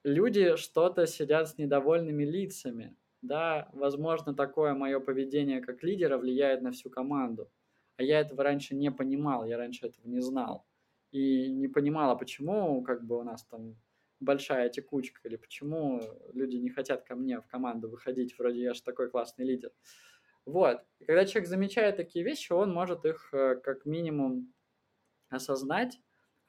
люди 0.04 0.56
что-то 0.56 1.08
сидят 1.08 1.50
с 1.50 1.58
недовольными 1.58 2.24
лицами. 2.24 2.96
Да, 3.22 3.70
возможно, 3.74 4.34
такое 4.34 4.74
мое 4.74 5.00
поведение 5.00 5.62
как 5.62 5.84
лидера 5.84 6.18
влияет 6.18 6.62
на 6.62 6.72
всю 6.72 6.90
команду. 6.90 7.52
А 7.98 8.04
я 8.04 8.20
этого 8.20 8.44
раньше 8.44 8.76
не 8.76 8.92
понимал, 8.92 9.46
я 9.46 9.58
раньше 9.58 9.88
этого 9.88 10.08
не 10.08 10.22
знал. 10.22 10.66
И 11.12 11.50
не 11.52 11.68
понимала, 11.68 12.16
почему 12.16 12.82
как 12.84 13.04
бы 13.06 13.20
у 13.20 13.24
нас 13.24 13.44
там 13.46 13.76
большая 14.20 14.70
текучка, 14.70 15.28
или 15.28 15.36
почему 15.36 16.02
люди 16.34 16.56
не 16.56 16.70
хотят 16.70 17.04
ко 17.04 17.16
мне 17.16 17.40
в 17.42 17.48
команду 17.48 17.90
выходить, 17.90 18.38
вроде 18.38 18.62
я 18.62 18.74
же 18.74 18.82
такой 18.82 19.10
классный 19.10 19.46
лидер. 19.46 19.72
Вот. 20.46 20.84
И 21.00 21.06
когда 21.06 21.26
человек 21.26 21.50
замечает 21.50 21.98
такие 21.98 22.26
вещи, 22.26 22.52
он 22.52 22.74
может 22.74 23.06
их 23.06 23.30
э, 23.34 23.56
как 23.58 23.86
минимум 23.86 24.54
осознать, 25.30 26.00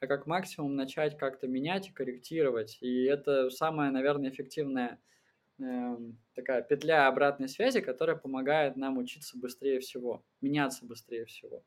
а 0.00 0.06
как 0.06 0.26
максимум 0.26 0.76
начать 0.76 1.18
как-то 1.18 1.48
менять 1.48 1.88
и 1.88 1.92
корректировать. 1.92 2.78
И 2.80 3.04
это 3.04 3.50
самая, 3.50 3.90
наверное, 3.90 4.30
эффективная 4.30 4.92
э, 4.92 4.96
такая 6.34 6.62
петля 6.62 7.06
обратной 7.06 7.48
связи, 7.48 7.80
которая 7.80 8.16
помогает 8.16 8.76
нам 8.76 8.98
учиться 8.98 9.38
быстрее 9.38 9.80
всего, 9.80 10.24
меняться 10.40 10.84
быстрее 10.84 11.24
всего. 11.24 11.64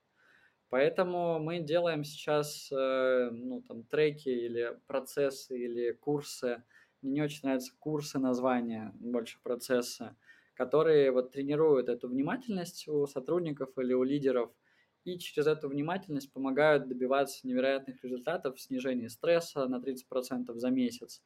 Поэтому 0.69 1.39
мы 1.39 1.59
делаем 1.59 2.03
сейчас 2.03 2.69
э, 2.71 3.29
ну, 3.31 3.61
там, 3.61 3.83
треки 3.83 4.29
или 4.29 4.77
процессы 4.87 5.57
или 5.57 5.91
курсы. 5.91 6.63
Мне 7.01 7.13
не 7.13 7.21
очень 7.21 7.41
нравятся 7.43 7.71
курсы 7.79 8.17
названия, 8.19 8.91
больше 8.95 9.39
процессы, 9.43 10.15
которые 10.55 11.11
вот 11.11 11.31
тренируют 11.31 11.87
эту 11.87 12.09
внимательность 12.09 12.87
у 12.87 13.05
сотрудников 13.05 13.77
или 13.77 13.93
у 13.93 14.03
лидеров– 14.03 14.51
и 15.05 15.19
через 15.19 15.45
эту 15.47 15.69
внимательность 15.69 16.33
помогают 16.33 16.87
добиваться 16.87 17.47
невероятных 17.47 18.03
результатов 18.03 18.57
в 18.57 18.61
снижении 18.61 19.07
стресса 19.07 19.67
на 19.67 19.77
30% 19.77 20.53
за 20.55 20.69
месяц 20.69 21.21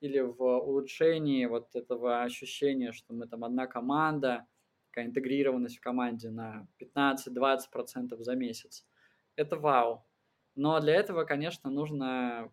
или 0.00 0.20
в 0.20 0.42
улучшении 0.42 1.46
вот 1.46 1.74
этого 1.74 2.22
ощущения, 2.22 2.92
что 2.92 3.14
мы 3.14 3.26
там 3.26 3.44
одна 3.44 3.66
команда, 3.66 4.46
такая 4.90 5.06
интегрированность 5.06 5.78
в 5.78 5.80
команде 5.80 6.30
на 6.30 6.68
15-20% 6.96 8.16
за 8.18 8.34
месяц. 8.34 8.86
Это 9.36 9.56
вау. 9.56 10.06
Но 10.54 10.78
для 10.80 10.94
этого, 10.94 11.24
конечно, 11.24 11.70
нужно 11.70 12.52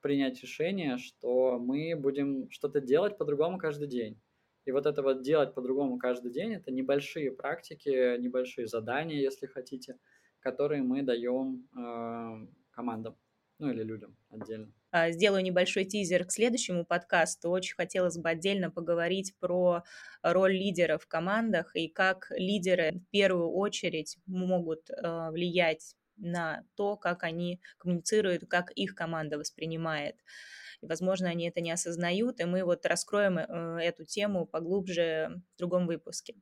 принять 0.00 0.40
решение, 0.40 0.98
что 0.98 1.58
мы 1.58 1.94
будем 1.96 2.50
что-то 2.50 2.80
делать 2.80 3.18
по-другому 3.18 3.58
каждый 3.58 3.88
день. 3.88 4.20
И 4.64 4.72
вот 4.72 4.86
это 4.86 5.02
вот 5.02 5.22
делать 5.22 5.54
по-другому 5.54 5.98
каждый 5.98 6.32
день, 6.32 6.54
это 6.54 6.72
небольшие 6.72 7.30
практики, 7.30 8.18
небольшие 8.18 8.66
задания, 8.66 9.16
если 9.16 9.46
хотите, 9.46 9.98
которые 10.40 10.82
мы 10.82 11.02
даем 11.02 11.68
э, 11.76 12.46
командам, 12.70 13.16
ну 13.58 13.70
или 13.70 13.82
людям 13.82 14.16
отдельно. 14.28 14.72
А, 14.90 15.10
сделаю 15.10 15.42
небольшой 15.42 15.84
тизер 15.84 16.24
к 16.24 16.32
следующему 16.32 16.84
подкасту. 16.84 17.50
Очень 17.50 17.74
хотелось 17.74 18.18
бы 18.18 18.28
отдельно 18.28 18.70
поговорить 18.70 19.34
про 19.38 19.82
роль 20.22 20.52
лидеров 20.52 21.04
в 21.04 21.08
командах 21.08 21.74
и 21.74 21.88
как 21.88 22.28
лидеры 22.30 22.92
в 22.92 23.10
первую 23.10 23.50
очередь 23.50 24.16
могут 24.26 24.88
э, 24.90 25.30
влиять 25.30 25.94
на 26.16 26.64
то, 26.76 26.96
как 26.96 27.24
они 27.24 27.60
коммуницируют, 27.78 28.44
как 28.48 28.70
их 28.70 28.94
команда 28.94 29.38
воспринимает 29.38 30.16
и, 30.80 30.86
возможно, 30.86 31.28
они 31.28 31.48
это 31.48 31.60
не 31.60 31.70
осознают, 31.70 32.40
и 32.40 32.44
мы 32.44 32.64
вот 32.64 32.84
раскроем 32.86 33.38
э, 33.38 33.78
эту 33.82 34.04
тему 34.04 34.46
поглубже 34.46 35.42
в 35.54 35.58
другом 35.58 35.86
выпуске. 35.86 36.34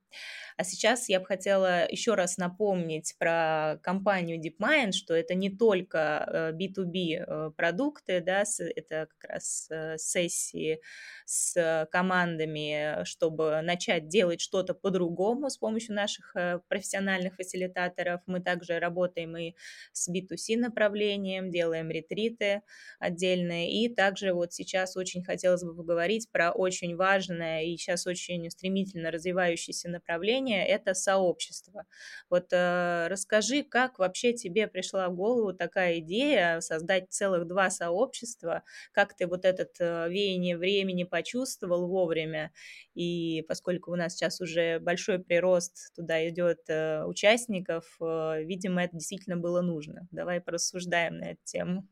А 0.57 0.65
сейчас 0.65 1.09
я 1.09 1.21
бы 1.21 1.27
хотела 1.27 1.91
еще 1.91 2.15
раз 2.15 2.37
напомнить 2.37 3.15
про 3.19 3.79
компанию 3.83 4.41
DeepMind, 4.41 4.93
что 4.93 5.15
это 5.15 5.35
не 5.35 5.51
только 5.51 6.53
B2B 6.59 6.95
э, 6.95 7.25
э, 7.27 7.51
продукты, 7.57 8.21
да, 8.21 8.45
это 8.77 9.09
как 9.19 9.31
раз 9.31 9.69
сессии 9.97 10.81
с 11.25 11.89
командами, 11.91 13.05
чтобы 13.05 13.61
начать 13.63 14.09
делать 14.09 14.41
что-то 14.41 14.75
по-другому 14.75 15.51
с 15.51 15.57
помощью 15.57 15.95
наших 15.95 16.35
профессиональных 16.69 17.37
фасилитаторов. 17.37 18.21
Мы 18.27 18.41
также 18.41 18.79
работаем 18.79 19.37
и 19.37 19.55
с 19.93 20.09
B2C 20.09 20.57
направлением, 20.57 21.51
делаем 21.51 21.91
ретриты 21.91 22.63
отдельные, 22.99 23.71
и 23.73 23.95
также 23.95 24.24
вот 24.33 24.53
сейчас 24.53 24.97
очень 24.97 25.23
хотелось 25.23 25.63
бы 25.63 25.75
поговорить 25.75 26.31
про 26.31 26.53
очень 26.53 26.97
важное 26.97 27.63
и 27.63 27.77
сейчас 27.77 28.07
очень 28.07 28.51
стремительно 28.51 29.11
развивающееся 29.11 29.89
направление– 29.89 30.67
это 30.69 30.95
сообщество. 30.95 31.85
Вот 32.31 32.53
э, 32.53 33.07
расскажи, 33.09 33.63
как 33.63 33.99
вообще 33.99 34.33
тебе 34.33 34.67
пришла 34.69 35.09
в 35.09 35.15
голову 35.15 35.53
такая 35.53 35.99
идея 35.99 36.61
создать 36.61 37.13
целых 37.13 37.47
два 37.47 37.71
сообщества, 37.71 38.63
как 38.93 39.15
ты 39.15 39.27
вот 39.27 39.45
этот 39.45 39.77
э, 39.81 40.09
веяние 40.09 40.57
времени 40.57 41.05
почувствовал 41.05 41.89
вовремя, 41.89 42.53
и 42.95 43.45
поскольку 43.49 43.93
у 43.93 43.97
нас 43.97 44.15
сейчас 44.15 44.41
уже 44.41 44.79
большой 44.79 45.19
прирост 45.19 45.95
туда 45.95 46.29
идет 46.29 46.61
э, 46.69 47.05
участников, 47.05 47.97
э, 48.01 48.43
видимо, 48.45 48.85
это 48.85 48.97
действительно 48.97 49.37
было 49.37 49.61
нужно. 49.61 50.07
Давай 50.11 50.41
порассуждаем 50.41 51.19
на 51.19 51.31
эту 51.31 51.41
тему. 51.45 51.89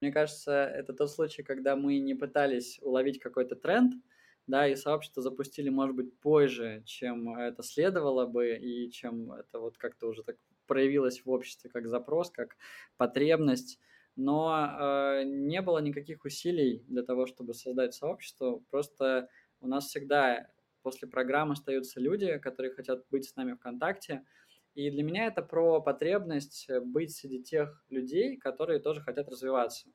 Мне 0.00 0.12
кажется, 0.12 0.52
это 0.52 0.92
тот 0.92 1.10
случай, 1.10 1.42
когда 1.42 1.76
мы 1.76 1.98
не 1.98 2.14
пытались 2.14 2.78
уловить 2.82 3.18
какой-то 3.18 3.56
тренд, 3.56 3.94
да, 4.46 4.66
и 4.66 4.76
сообщество 4.76 5.22
запустили, 5.22 5.68
может 5.68 5.94
быть, 5.94 6.18
позже, 6.20 6.82
чем 6.86 7.36
это 7.36 7.62
следовало 7.62 8.26
бы, 8.26 8.56
и 8.56 8.90
чем 8.90 9.32
это 9.32 9.58
вот 9.58 9.76
как-то 9.76 10.08
уже 10.08 10.22
так 10.22 10.36
проявилось 10.66 11.24
в 11.24 11.30
обществе 11.30 11.70
как 11.70 11.86
запрос, 11.88 12.30
как 12.30 12.56
потребность. 12.96 13.78
Но 14.16 14.52
э, 14.80 15.22
не 15.24 15.60
было 15.62 15.78
никаких 15.78 16.24
усилий 16.24 16.84
для 16.88 17.02
того, 17.02 17.26
чтобы 17.26 17.54
создать 17.54 17.94
сообщество. 17.94 18.62
Просто 18.70 19.28
у 19.60 19.68
нас 19.68 19.86
всегда 19.86 20.48
после 20.82 21.08
программы 21.08 21.52
остаются 21.52 22.00
люди, 22.00 22.38
которые 22.38 22.72
хотят 22.72 23.04
быть 23.10 23.28
с 23.28 23.36
нами 23.36 23.52
в 23.52 23.58
контакте, 23.58 24.24
и 24.78 24.92
для 24.92 25.02
меня 25.02 25.26
это 25.26 25.42
про 25.42 25.82
потребность 25.82 26.66
э, 26.68 26.78
быть 26.78 27.10
среди 27.10 27.42
тех 27.42 27.84
людей, 27.88 28.36
которые 28.36 28.78
тоже 28.78 29.00
хотят 29.00 29.28
развиваться, 29.28 29.88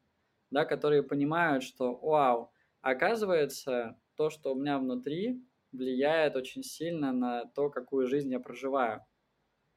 да, 0.51 0.65
которые 0.65 1.03
понимают, 1.03 1.63
что, 1.63 1.95
вау, 1.95 2.51
оказывается, 2.81 3.97
то, 4.15 4.29
что 4.29 4.53
у 4.53 4.59
меня 4.59 4.77
внутри, 4.77 5.41
влияет 5.71 6.35
очень 6.35 6.63
сильно 6.63 7.13
на 7.13 7.45
то, 7.45 7.69
какую 7.69 8.07
жизнь 8.07 8.29
я 8.29 8.41
проживаю. 8.41 9.05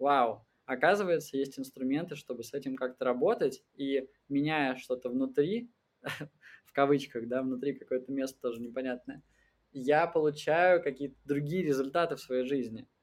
Вау, 0.00 0.44
оказывается, 0.64 1.36
есть 1.36 1.56
инструменты, 1.56 2.16
чтобы 2.16 2.42
с 2.42 2.52
этим 2.52 2.74
как-то 2.74 3.04
работать, 3.04 3.62
и 3.74 4.08
меняя 4.28 4.74
что-то 4.74 5.08
внутри, 5.08 5.70
в 6.02 6.72
кавычках, 6.72 7.28
да, 7.28 7.42
внутри 7.42 7.74
какое-то 7.74 8.10
место 8.10 8.40
тоже 8.40 8.60
непонятное, 8.60 9.22
я 9.70 10.08
получаю 10.08 10.82
какие-то 10.82 11.16
другие 11.24 11.62
результаты 11.62 12.16
в 12.16 12.20
своей 12.20 12.44
жизни– 12.44 12.88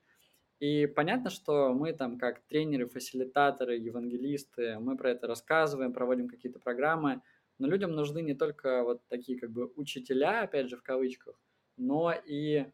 и 0.64 0.88
понятно, 0.88 1.30
что 1.30 1.74
мы 1.74 1.92
там 1.92 2.18
как 2.18 2.40
тренеры, 2.48 2.88
фасилитаторы, 2.88 3.76
евангелисты, 3.76 4.80
мы 4.80 4.96
про 4.96 5.12
это 5.12 5.28
рассказываем, 5.28 5.92
проводим 5.92 6.30
какие-то 6.30 6.58
программы, 6.58 7.22
но 7.60 7.68
людям 7.68 7.92
нужны 7.92 8.22
не 8.22 8.34
только 8.34 8.82
вот 8.84 9.06
такие 9.10 9.38
как 9.38 9.52
бы 9.52 9.70
учителя, 9.76 10.44
опять 10.44 10.70
же 10.70 10.78
в 10.78 10.82
кавычках, 10.82 11.38
но 11.76 12.14
и 12.14 12.66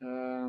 э, 0.00 0.48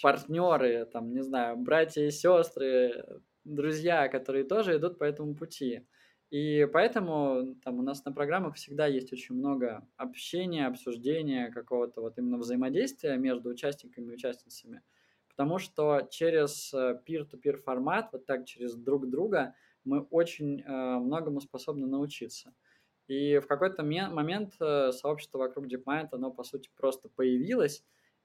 партнеры, 0.00 0.84
там, 0.84 1.12
не 1.12 1.24
знаю, 1.24 1.56
братья 1.56 2.02
и 2.02 2.12
сестры, 2.12 3.20
друзья, 3.42 4.06
которые 4.06 4.44
тоже 4.44 4.76
идут 4.76 5.00
по 5.00 5.02
этому 5.02 5.34
пути. 5.34 5.88
И 6.30 6.66
поэтому 6.72 7.54
там 7.62 7.78
у 7.78 7.82
нас 7.82 8.04
на 8.04 8.12
программах 8.12 8.56
всегда 8.56 8.86
есть 8.86 9.12
очень 9.12 9.34
много 9.34 9.86
общения, 9.96 10.66
обсуждения, 10.66 11.50
какого-то 11.50 12.00
вот 12.00 12.18
именно 12.18 12.38
взаимодействия 12.38 13.16
между 13.16 13.50
участниками 13.50 14.10
и 14.10 14.14
участницами. 14.14 14.82
Потому 15.28 15.58
что 15.58 16.06
через 16.10 16.72
э, 16.72 17.00
peer-to-peer 17.06 17.56
формат, 17.56 18.10
вот 18.12 18.26
так 18.26 18.46
через 18.46 18.74
друг 18.74 19.08
друга, 19.08 19.54
мы 19.84 20.00
очень 20.00 20.60
э, 20.60 20.98
многому 20.98 21.40
способны 21.40 21.86
научиться. 21.86 22.54
И 23.06 23.38
в 23.38 23.46
какой-то 23.46 23.82
момент 23.82 24.54
э, 24.60 24.92
сообщество 24.92 25.38
вокруг 25.38 25.66
DeepMind, 25.66 26.08
оно 26.12 26.30
по 26.30 26.42
сути 26.42 26.70
просто 26.76 27.08
появилось, 27.08 27.84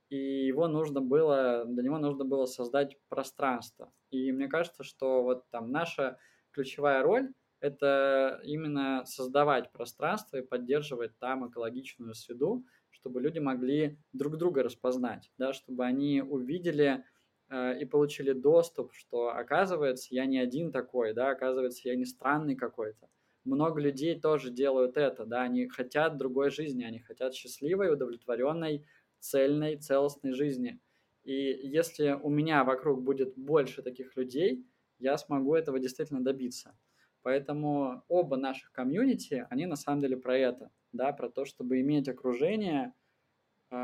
и 0.09 0.45
его 0.47 0.67
нужно 0.67 1.01
было, 1.01 1.65
для 1.65 1.83
него 1.83 1.97
нужно 1.97 2.25
было 2.25 2.45
создать 2.45 2.97
пространство. 3.09 3.91
И 4.09 4.31
мне 4.31 4.47
кажется, 4.47 4.83
что 4.83 5.21
вот 5.23 5.49
там 5.49 5.71
наша 5.71 6.17
ключевая 6.51 7.03
роль 7.03 7.33
это 7.59 8.39
именно 8.43 9.03
создавать 9.05 9.71
пространство 9.71 10.37
и 10.37 10.41
поддерживать 10.45 11.17
там 11.19 11.49
экологичную 11.49 12.13
среду, 12.13 12.65
чтобы 12.89 13.21
люди 13.21 13.39
могли 13.39 13.99
друг 14.13 14.37
друга 14.37 14.63
распознать, 14.63 15.31
да, 15.37 15.53
чтобы 15.53 15.85
они 15.85 16.21
увидели 16.21 17.03
и 17.51 17.85
получили 17.85 18.33
доступ, 18.33 18.93
что 18.93 19.29
оказывается, 19.29 20.13
я 20.13 20.25
не 20.25 20.37
один 20.37 20.71
такой, 20.71 21.13
да, 21.13 21.31
оказывается, 21.31 21.87
я 21.89 21.95
не 21.95 22.05
странный 22.05 22.55
какой-то. 22.55 23.09
Много 23.43 23.79
людей 23.81 24.19
тоже 24.19 24.51
делают 24.51 24.97
это, 24.97 25.25
да, 25.25 25.41
они 25.41 25.67
хотят 25.67 26.17
другой 26.17 26.51
жизни, 26.51 26.83
они 26.83 26.99
хотят 26.99 27.33
счастливой, 27.33 27.91
удовлетворенной, 27.91 28.85
цельной, 29.19 29.77
целостной 29.77 30.33
жизни. 30.33 30.79
И 31.23 31.33
если 31.33 32.11
у 32.11 32.29
меня 32.29 32.63
вокруг 32.63 33.01
будет 33.03 33.35
больше 33.35 33.81
таких 33.81 34.15
людей, 34.15 34.65
я 34.99 35.17
смогу 35.17 35.55
этого 35.55 35.79
действительно 35.79 36.23
добиться. 36.23 36.77
Поэтому 37.21 38.03
оба 38.07 38.37
наших 38.37 38.71
комьюнити, 38.71 39.45
они 39.49 39.65
на 39.65 39.75
самом 39.75 40.01
деле 40.01 40.17
про 40.17 40.37
это, 40.37 40.71
да, 40.93 41.11
про 41.11 41.29
то, 41.29 41.45
чтобы 41.45 41.81
иметь 41.81 42.07
окружение 42.07 42.93
э, 43.71 43.75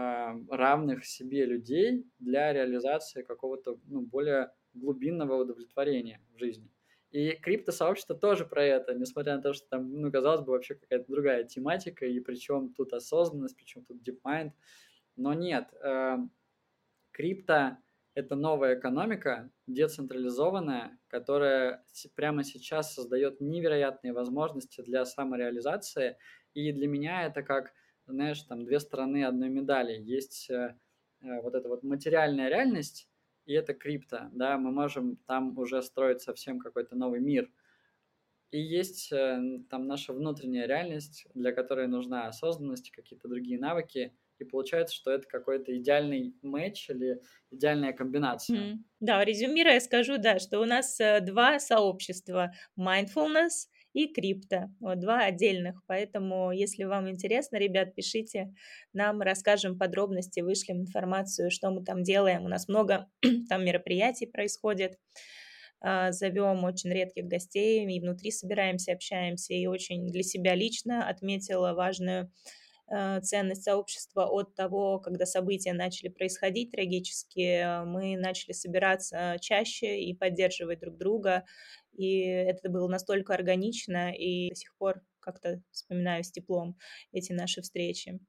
равных 0.49 1.05
себе 1.05 1.45
людей 1.45 2.05
для 2.19 2.53
реализации 2.53 3.23
какого-то 3.23 3.79
ну, 3.87 4.01
более 4.01 4.51
глубинного 4.73 5.41
удовлетворения 5.41 6.21
в 6.33 6.39
жизни. 6.39 6.69
И 7.11 7.31
криптосообщество 7.31 8.15
тоже 8.15 8.45
про 8.45 8.63
это, 8.63 8.93
несмотря 8.93 9.35
на 9.37 9.41
то, 9.41 9.53
что 9.53 9.67
там, 9.69 10.01
ну, 10.01 10.11
казалось 10.11 10.41
бы, 10.41 10.51
вообще 10.51 10.75
какая-то 10.75 11.09
другая 11.09 11.43
тематика, 11.45 12.05
и 12.05 12.19
причем 12.19 12.73
тут 12.73 12.93
осознанность, 12.93 13.55
причем 13.55 13.85
тут 13.85 14.05
DeepMind. 14.05 14.51
Но 15.15 15.33
нет, 15.33 15.73
э, 15.81 16.17
крипто 17.11 17.77
это 18.15 18.35
новая 18.35 18.79
экономика, 18.79 19.51
децентрализованная, 19.67 20.97
которая 21.07 21.85
прямо 22.15 22.45
сейчас 22.45 22.93
создает 22.93 23.41
невероятные 23.41 24.13
возможности 24.13 24.81
для 24.81 25.05
самореализации. 25.05 26.17
И 26.53 26.71
для 26.71 26.87
меня 26.87 27.25
это 27.25 27.43
как, 27.43 27.73
знаешь, 28.07 28.41
там 28.43 28.63
две 28.63 28.79
стороны 28.79 29.25
одной 29.25 29.49
медали. 29.49 30.01
Есть 30.01 30.49
э, 30.49 30.77
э, 31.21 31.41
вот 31.41 31.55
эта 31.55 31.67
вот 31.67 31.83
материальная 31.83 32.47
реальность, 32.47 33.09
и 33.45 33.53
это 33.53 33.73
крипто, 33.73 34.29
да, 34.31 34.57
мы 34.57 34.71
можем 34.71 35.17
там 35.27 35.55
уже 35.59 35.81
строить 35.81 36.21
совсем 36.21 36.59
какой-то 36.59 36.95
новый 36.95 37.19
мир. 37.19 37.51
И 38.51 38.61
есть 38.61 39.11
э, 39.11 39.59
там 39.69 39.87
наша 39.87 40.13
внутренняя 40.13 40.67
реальность, 40.67 41.27
для 41.33 41.51
которой 41.51 41.87
нужна 41.87 42.27
осознанность, 42.27 42.91
какие-то 42.91 43.27
другие 43.27 43.59
навыки– 43.59 44.15
и 44.39 44.43
получается, 44.43 44.95
что 44.95 45.11
это 45.11 45.27
какой-то 45.27 45.75
идеальный 45.77 46.35
матч 46.41 46.89
или 46.89 47.21
идеальная 47.51 47.93
комбинация. 47.93 48.57
Mm. 48.57 48.75
Да, 48.99 49.23
резюмируя, 49.23 49.79
скажу, 49.79 50.17
да, 50.17 50.39
что 50.39 50.59
у 50.59 50.65
нас 50.65 50.99
э, 50.99 51.19
два 51.21 51.59
сообщества– 51.59 52.51
mindfulness 52.79 53.67
и 53.93 54.07
крипто, 54.07 54.69
вот, 54.81 54.99
два 54.99 55.23
отдельных, 55.23 55.81
поэтому, 55.87 56.51
если 56.51 56.83
вам 56.83 57.09
интересно, 57.09 57.55
ребят, 57.55 57.95
пишите 57.95 58.53
нам, 58.91 59.21
расскажем 59.21 59.77
подробности, 59.77 60.41
вышлем 60.41 60.81
информацию, 60.81 61.49
что 61.49 61.71
мы 61.71 61.83
там 61.83 62.03
делаем, 62.03 62.43
у 62.43 62.49
нас 62.49 62.67
много 62.67 63.07
там 63.49 63.63
мероприятий 63.63 64.25
происходит, 64.25 64.97
а, 65.79 66.11
зовем 66.11 66.63
очень 66.63 66.91
редких 66.91 67.25
гостей, 67.25 67.85
и 67.85 67.99
внутри 68.01 68.31
собираемся, 68.31 68.91
общаемся, 68.91 69.53
и 69.53 69.65
очень 69.65 70.07
для 70.07 70.23
себя 70.23 70.55
лично 70.55 71.07
отметила 71.07 71.73
важную 71.73 72.31
ценность 73.23 73.63
сообщества 73.63 74.25
от 74.27 74.55
того, 74.55 74.99
когда 74.99 75.25
события 75.25 75.73
начали 75.73 76.09
происходить 76.09 76.71
трагически, 76.71 77.83
мы 77.85 78.17
начали 78.17 78.53
собираться 78.53 79.37
чаще 79.41 80.01
и 80.01 80.13
поддерживать 80.15 80.79
друг 80.79 80.97
друга, 80.97 81.43
и 81.97 82.19
это 82.21 82.69
было 82.69 82.87
настолько 82.87 83.33
органично, 83.33 84.13
и 84.13 84.49
до 84.49 84.55
сих 84.55 84.75
пор 84.77 85.01
как-то 85.19 85.61
вспоминаю 85.71 86.23
с 86.23 86.31
теплом 86.31 86.77
эти 87.11 87.31
наши 87.31 87.61
встречи. 87.61 88.19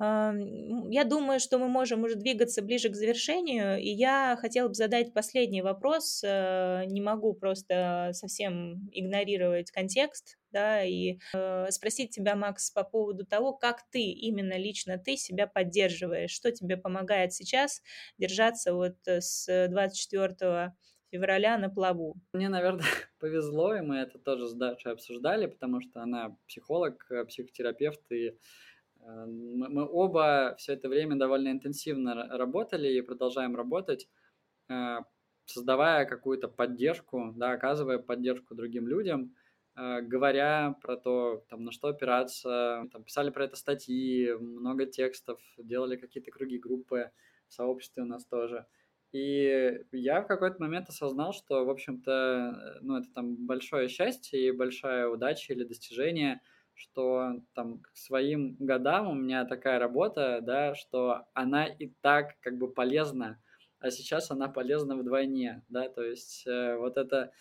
Я 0.00 1.04
думаю, 1.04 1.40
что 1.40 1.58
мы 1.58 1.68
можем 1.68 2.04
уже 2.04 2.14
двигаться 2.14 2.62
ближе 2.62 2.88
к 2.88 2.96
завершению, 2.96 3.78
и 3.78 3.88
я 3.90 4.38
хотела 4.40 4.68
бы 4.68 4.74
задать 4.74 5.12
последний 5.12 5.60
вопрос. 5.60 6.22
Э, 6.24 6.84
не 6.86 7.02
могу 7.02 7.34
просто 7.34 8.08
совсем 8.14 8.88
игнорировать 8.92 9.70
контекст, 9.70 10.38
да, 10.52 10.82
и 10.82 11.18
э, 11.34 11.70
спросить 11.70 12.12
тебя, 12.12 12.34
Макс, 12.34 12.70
по 12.70 12.82
поводу 12.82 13.26
того, 13.26 13.52
как 13.52 13.82
ты, 13.90 14.00
именно 14.00 14.56
лично 14.56 14.96
ты 14.96 15.18
себя 15.18 15.46
поддерживаешь, 15.46 16.30
что 16.30 16.50
тебе 16.50 16.78
помогает 16.78 17.34
сейчас 17.34 17.82
держаться 18.16 18.72
вот 18.72 18.96
э, 19.06 19.20
с 19.20 19.68
24 19.68 20.72
февраля 21.10 21.58
на 21.58 21.68
плаву. 21.68 22.16
Мне, 22.32 22.48
наверное, 22.48 22.86
повезло, 23.20 23.74
и 23.74 23.82
мы 23.82 23.96
это 23.98 24.18
тоже 24.18 24.48
с 24.48 24.54
Дашей 24.54 24.92
обсуждали, 24.92 25.44
потому 25.44 25.82
что 25.82 26.00
она 26.00 26.38
психолог, 26.46 27.06
психотерапевт, 27.28 28.00
и 28.10 28.38
Э, 29.02 29.24
мы 29.26 29.86
оба 29.86 30.54
все 30.58 30.74
это 30.74 30.88
время 30.88 31.16
довольно 31.16 31.50
интенсивно 31.50 32.14
работали 32.36 32.88
и 32.88 33.00
продолжаем 33.02 33.56
работать, 33.56 34.08
э, 34.68 34.98
создавая 35.46 36.06
какую-то 36.06 36.48
поддержку, 36.48 37.32
да, 37.36 37.52
оказывая 37.52 37.98
поддержку 37.98 38.54
другим 38.54 38.88
людям, 38.88 39.34
э, 39.76 40.02
говоря 40.02 40.76
про 40.82 40.96
то, 40.96 41.44
там, 41.48 41.64
на 41.64 41.72
что 41.72 41.88
опираться, 41.88 42.88
там, 42.92 43.04
писали 43.04 43.30
про 43.30 43.44
это 43.44 43.56
статьи, 43.56 44.32
много 44.34 44.86
текстов, 44.86 45.40
делали 45.58 45.96
какие-то 45.96 46.30
круги 46.30 46.58
группы 46.58 47.10
в 47.48 47.54
сообществе 47.54 48.02
у 48.04 48.06
нас 48.06 48.24
тоже. 48.26 48.66
И 49.12 49.84
я 49.90 50.22
в 50.22 50.28
какой-то 50.28 50.60
момент 50.60 50.88
осознал, 50.88 51.32
что, 51.32 51.64
в 51.64 51.70
общем-то, 51.70 52.78
ну, 52.82 52.98
это 52.98 53.08
там 53.12 53.34
большое 53.44 53.88
счастье 53.88 54.40
и 54.40 54.52
большая 54.52 55.08
удача 55.08 55.52
или 55.52 55.64
достижение– 55.64 56.40
что 56.80 57.42
там 57.52 57.80
к 57.80 57.90
своим 57.94 58.56
годам 58.58 59.08
у 59.08 59.14
меня 59.14 59.44
такая 59.44 59.78
работа, 59.78 60.40
да, 60.42 60.74
что 60.74 61.26
она 61.34 61.66
и 61.66 61.88
так 62.00 62.40
как 62.40 62.56
бы 62.56 62.72
полезна, 62.72 63.38
а 63.80 63.90
сейчас 63.90 64.30
она 64.30 64.48
полезна 64.48 64.96
вдвойне, 64.96 65.62
да, 65.68 65.88
то 65.90 66.02
есть 66.02 66.46
э, 66.46 66.76
вот 66.76 66.96
эта 66.96 67.32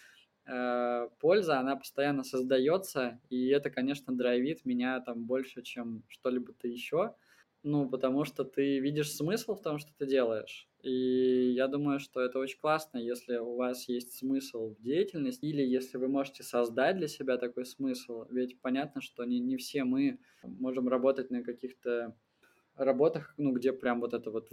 э, 0.45 1.07
польза, 1.19 1.57
она 1.57 1.77
постоянно 1.77 2.23
создается, 2.23 3.21
и 3.29 3.47
это, 3.47 3.69
конечно, 3.69 4.15
драйвит 4.15 4.65
меня 4.65 4.99
там 4.99 5.23
больше, 5.25 5.61
чем 5.61 6.03
что-либо-то 6.09 6.67
еще, 6.67 7.15
ну, 7.63 7.89
потому 7.89 8.25
что 8.25 8.43
ты 8.43 8.79
видишь 8.79 9.13
смысл 9.13 9.55
в 9.55 9.61
том, 9.61 9.79
что 9.79 9.91
ты 9.97 10.05
делаешь. 10.05 10.68
И 10.81 11.51
я 11.51 11.67
думаю, 11.67 11.99
что 11.99 12.21
это 12.21 12.39
очень 12.39 12.57
классно, 12.59 12.99
если 12.99 13.35
у 13.37 13.55
вас 13.55 13.89
есть 13.89 14.13
смысл 14.17 14.75
в 14.75 14.81
деятельности, 14.81 15.45
или 15.45 15.61
если 15.61 15.97
вы 15.97 16.07
можете 16.07 16.43
создать 16.43 16.97
для 16.97 17.07
себя 17.09 17.37
такой 17.37 17.65
смысл. 17.65 18.25
Ведь 18.29 18.61
понятно, 18.61 19.01
что 19.01 19.25
не, 19.25 19.39
не 19.39 19.57
все 19.57 19.83
мы 19.83 20.19
можем 20.43 20.87
работать 20.87 21.31
на 21.31 21.43
каких-то 21.43 22.15
работах, 22.75 23.33
ну, 23.37 23.51
где 23.53 23.73
прям 23.73 23.99
вот 24.01 24.13
это 24.13 24.31
вот 24.31 24.49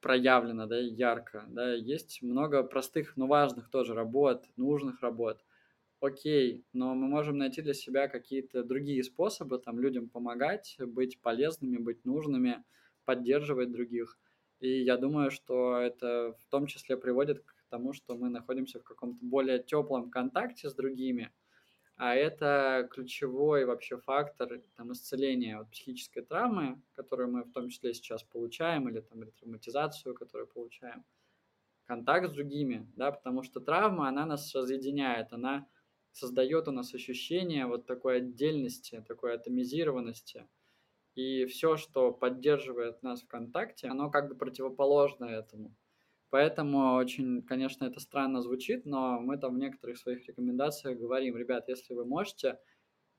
проявлено, 0.00 0.66
да, 0.66 0.78
ярко, 0.78 1.44
да, 1.48 1.74
есть 1.74 2.22
много 2.22 2.62
простых, 2.62 3.16
но 3.16 3.26
важных 3.26 3.70
тоже 3.70 3.94
работ, 3.94 4.46
нужных 4.56 5.00
работ, 5.02 5.44
окей, 6.00 6.64
но 6.72 6.94
мы 6.94 7.08
можем 7.08 7.38
найти 7.38 7.62
для 7.62 7.74
себя 7.74 8.08
какие-то 8.08 8.64
другие 8.64 9.02
способы, 9.04 9.58
там, 9.58 9.80
людям 9.80 10.08
помогать, 10.08 10.76
быть 10.78 11.20
полезными, 11.20 11.78
быть 11.78 12.04
нужными, 12.04 12.64
поддерживать 13.04 13.72
других. 13.72 14.18
И 14.60 14.82
я 14.82 14.96
думаю, 14.96 15.30
что 15.30 15.76
это 15.76 16.34
в 16.40 16.50
том 16.50 16.66
числе 16.66 16.96
приводит 16.96 17.42
к 17.44 17.54
тому, 17.68 17.92
что 17.92 18.16
мы 18.16 18.30
находимся 18.30 18.80
в 18.80 18.84
каком-то 18.84 19.18
более 19.24 19.62
теплом 19.62 20.10
контакте 20.10 20.70
с 20.70 20.74
другими, 20.74 21.32
а 21.96 22.14
это 22.14 22.88
ключевой 22.90 23.64
вообще 23.64 23.96
фактор 23.96 24.60
там, 24.76 24.92
исцеления 24.92 25.58
от 25.58 25.70
психической 25.70 26.22
травмы, 26.22 26.82
которую 26.92 27.30
мы 27.30 27.44
в 27.44 27.52
том 27.52 27.70
числе 27.70 27.94
сейчас 27.94 28.22
получаем, 28.22 28.88
или 28.88 29.00
там 29.00 29.22
ретравматизацию, 29.22 30.14
которую 30.14 30.46
получаем. 30.46 31.04
Контакт 31.86 32.30
с 32.30 32.32
другими, 32.32 32.86
да, 32.96 33.12
потому 33.12 33.42
что 33.42 33.60
травма, 33.60 34.08
она 34.08 34.26
нас 34.26 34.54
разъединяет, 34.54 35.32
она 35.32 35.66
создает 36.12 36.68
у 36.68 36.72
нас 36.72 36.94
ощущение 36.94 37.66
вот 37.66 37.86
такой 37.86 38.18
отдельности, 38.18 39.04
такой 39.06 39.34
атомизированности. 39.34 40.48
И 41.16 41.46
все, 41.46 41.78
что 41.78 42.12
поддерживает 42.12 43.02
нас 43.02 43.22
в 43.22 43.26
контакте, 43.26 43.88
оно 43.88 44.10
как 44.10 44.28
бы 44.28 44.36
противоположно 44.36 45.24
этому. 45.24 45.74
Поэтому 46.28 46.96
очень, 46.96 47.42
конечно, 47.42 47.86
это 47.86 48.00
странно 48.00 48.42
звучит, 48.42 48.84
но 48.84 49.18
мы 49.18 49.38
там 49.38 49.54
в 49.54 49.58
некоторых 49.58 49.96
своих 49.96 50.26
рекомендациях 50.26 50.98
говорим, 50.98 51.36
ребят, 51.36 51.68
если 51.68 51.94
вы 51.94 52.04
можете, 52.04 52.60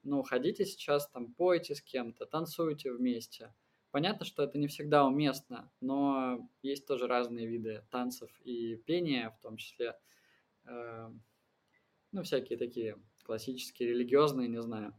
ну, 0.04 0.22
ходите 0.22 0.64
сейчас 0.66 1.10
там, 1.10 1.34
пойте 1.34 1.74
с 1.74 1.82
кем-то, 1.82 2.28
танцуйте 2.28 2.92
вместе. 2.94 3.52
Понятно, 3.90 4.26
что 4.26 4.44
это 4.44 4.60
не 4.60 4.68
всегда 4.68 5.06
уместно, 5.08 5.72
но 5.82 6.48
есть 6.62 6.86
тоже 6.86 7.08
разные 7.08 7.48
виды 7.48 7.84
танцев 7.90 8.30
и 8.44 8.76
пения, 8.76 9.32
в 9.32 9.40
том 9.42 9.58
числе 9.58 9.98
э, 10.66 11.10
ну, 12.12 12.22
всякие 12.22 12.60
такие 12.60 12.98
классические, 13.24 13.90
религиозные, 13.90 14.48
не 14.48 14.62
знаю, 14.62 14.94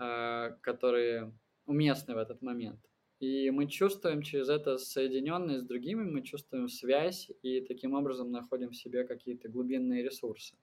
э, 0.00 0.56
которые 0.62 1.34
уместны 1.66 2.14
в 2.14 2.18
этот 2.18 2.42
момент. 2.42 2.80
И 3.18 3.50
мы 3.50 3.68
чувствуем 3.68 4.22
через 4.22 4.48
это 4.48 4.78
соединенность 4.78 5.60
с 5.60 5.66
другими, 5.66 6.02
мы 6.02 6.22
чувствуем 6.22 6.68
связь 6.68 7.30
и 7.42 7.60
таким 7.60 7.94
образом 7.94 8.32
находим 8.32 8.70
в 8.70 8.76
себе 8.76 9.04
какие-то 9.04 9.48
глубинные 9.48 10.02
ресурсы. 10.02 10.56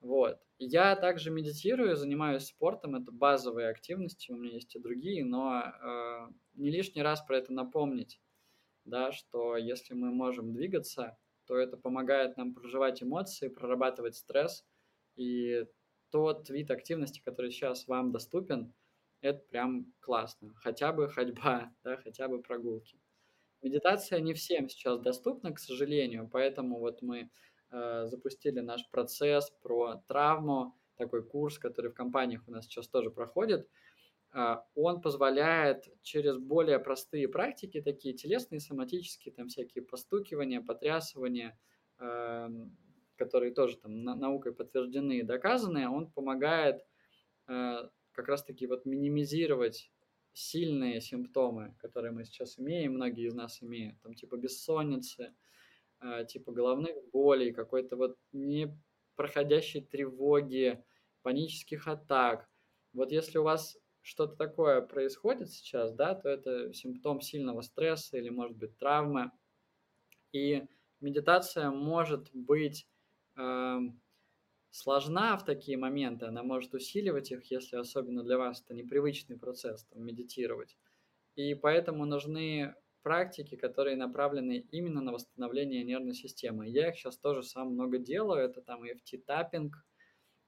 Вот. 0.00 0.40
Я 0.58 0.96
также 0.96 1.30
медитирую, 1.30 1.94
занимаюсь 1.94 2.44
спортом, 2.44 2.96
это 2.96 3.12
базовые 3.12 3.68
активности, 3.68 4.32
у 4.32 4.36
меня 4.36 4.54
есть 4.54 4.74
и 4.74 4.80
другие, 4.80 5.24
но 5.24 5.60
э, 5.62 6.28
не 6.54 6.70
лишний 6.70 7.02
раз 7.02 7.20
про 7.22 7.36
это 7.36 7.52
напомнить, 7.52 8.20
да, 8.84 9.12
что 9.12 9.56
если 9.56 9.94
мы 9.94 10.10
можем 10.10 10.52
двигаться, 10.52 11.18
то 11.46 11.56
это 11.56 11.76
помогает 11.76 12.36
нам 12.36 12.54
проживать 12.54 13.02
эмоции, 13.02 13.48
прорабатывать 13.48 14.16
стресс. 14.16 14.64
И 15.16 15.66
тот 16.10 16.48
вид 16.48 16.70
активности, 16.70 17.20
который 17.24 17.50
сейчас 17.50 17.86
вам 17.86 18.12
доступен, 18.12 18.72
это 19.20 19.40
прям 19.50 19.92
классно. 20.00 20.54
Хотя 20.56 20.92
бы 20.92 21.08
ходьба, 21.08 21.72
да, 21.84 21.96
хотя 21.96 22.28
бы 22.28 22.42
прогулки. 22.42 22.98
Медитация 23.62 24.20
не 24.20 24.32
всем 24.32 24.68
сейчас 24.68 24.98
доступна, 25.00 25.52
к 25.52 25.58
сожалению, 25.58 26.28
поэтому 26.32 26.78
вот 26.78 27.02
мы 27.02 27.30
э, 27.70 28.06
запустили 28.06 28.60
наш 28.60 28.88
процесс 28.90 29.50
про 29.62 30.02
травму, 30.08 30.74
такой 30.96 31.22
курс, 31.22 31.58
который 31.58 31.90
в 31.90 31.94
компаниях 31.94 32.42
у 32.46 32.50
нас 32.50 32.64
сейчас 32.64 32.88
тоже 32.88 33.10
проходит. 33.10 33.68
Э, 34.32 34.56
он 34.74 35.02
позволяет 35.02 35.88
через 36.02 36.38
более 36.38 36.78
простые 36.78 37.28
практики, 37.28 37.82
такие 37.82 38.14
телесные, 38.14 38.60
соматические, 38.60 39.34
там 39.34 39.48
всякие 39.48 39.84
постукивания, 39.84 40.62
потрясывания, 40.62 41.58
э, 41.98 42.48
которые 43.16 43.52
тоже 43.52 43.76
там 43.76 44.02
наукой 44.02 44.54
подтверждены 44.54 45.18
и 45.18 45.22
доказаны, 45.22 45.86
он 45.88 46.10
помогает 46.10 46.86
э, 47.46 47.88
как 48.20 48.28
раз-таки 48.28 48.66
вот 48.66 48.84
минимизировать 48.84 49.90
сильные 50.34 51.00
симптомы, 51.00 51.74
которые 51.78 52.12
мы 52.12 52.24
сейчас 52.24 52.58
имеем, 52.58 52.94
многие 52.94 53.26
из 53.26 53.34
нас 53.34 53.62
имеют, 53.62 53.98
там 54.02 54.14
типа 54.14 54.36
бессонницы, 54.36 55.34
э, 56.02 56.26
типа 56.26 56.52
головных 56.52 56.96
болей, 57.12 57.52
какой-то 57.52 57.96
вот 57.96 58.18
непроходящей 58.32 59.80
тревоги, 59.80 60.84
панических 61.22 61.88
атак. 61.88 62.46
Вот 62.92 63.10
если 63.10 63.38
у 63.38 63.42
вас 63.42 63.78
что-то 64.02 64.36
такое 64.36 64.82
происходит 64.82 65.50
сейчас, 65.50 65.94
да, 65.94 66.14
то 66.14 66.28
это 66.28 66.74
симптом 66.74 67.22
сильного 67.22 67.62
стресса 67.62 68.18
или, 68.18 68.28
может 68.28 68.58
быть, 68.58 68.76
травмы. 68.76 69.30
И 70.32 70.62
медитация 71.00 71.70
может 71.70 72.28
быть 72.34 72.86
э, 73.36 73.78
сложна 74.70 75.36
в 75.36 75.44
такие 75.44 75.76
моменты, 75.76 76.26
она 76.26 76.42
может 76.42 76.74
усиливать 76.74 77.30
их, 77.32 77.44
если 77.50 77.76
особенно 77.76 78.22
для 78.22 78.38
вас 78.38 78.62
это 78.62 78.74
непривычный 78.74 79.38
процесс, 79.38 79.84
там, 79.84 80.04
медитировать. 80.04 80.76
И 81.34 81.54
поэтому 81.54 82.04
нужны 82.04 82.74
практики, 83.02 83.56
которые 83.56 83.96
направлены 83.96 84.58
именно 84.70 85.00
на 85.00 85.12
восстановление 85.12 85.84
нервной 85.84 86.14
системы. 86.14 86.68
Я 86.68 86.90
их 86.90 86.96
сейчас 86.96 87.16
тоже 87.18 87.42
сам 87.42 87.72
много 87.72 87.98
делаю, 87.98 88.44
это 88.44 88.60
там 88.60 88.84
EFT-таппинг, 88.84 89.72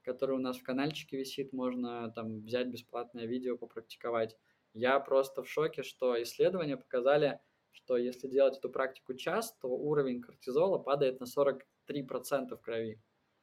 который 0.03 0.37
у 0.37 0.41
нас 0.41 0.59
в 0.59 0.63
каналчике 0.63 1.17
висит, 1.17 1.53
можно 1.53 2.11
там 2.11 2.41
взять 2.41 2.69
бесплатное 2.69 3.27
видео, 3.27 3.57
попрактиковать. 3.57 4.37
Я 4.75 4.99
просто 5.01 5.43
в 5.43 5.49
шоке, 5.49 5.83
что 5.83 6.21
исследования 6.23 6.77
показали, 6.77 7.41
что 7.71 7.97
если 7.97 8.29
делать 8.29 8.59
эту 8.59 8.69
практику 8.69 9.15
час, 9.15 9.57
то 9.61 9.69
уровень 9.69 10.21
кортизола 10.21 10.79
падает 10.79 11.21
на 11.21 11.25
43% 11.25 12.57
в 12.57 12.61
крови. 12.61 13.01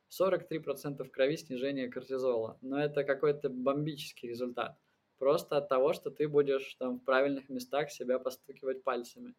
43% 0.10 1.08
в 1.08 1.12
крови 1.12 1.38
снижение 1.38 1.90
кортизола. 1.90 2.58
Но 2.62 2.80
это 2.80 3.04
какой-то 3.04 3.50
бомбический 3.50 4.30
результат. 4.30 4.78
Просто 5.18 5.58
от 5.58 5.70
того, 5.70 5.94
что 5.94 6.12
ты 6.12 6.28
будешь 6.28 6.74
там 6.76 7.00
в 7.00 7.04
правильных 7.04 7.50
местах 7.50 7.92
себя 7.92 8.20
постукивать 8.20 8.84
пальцами. 8.84 9.36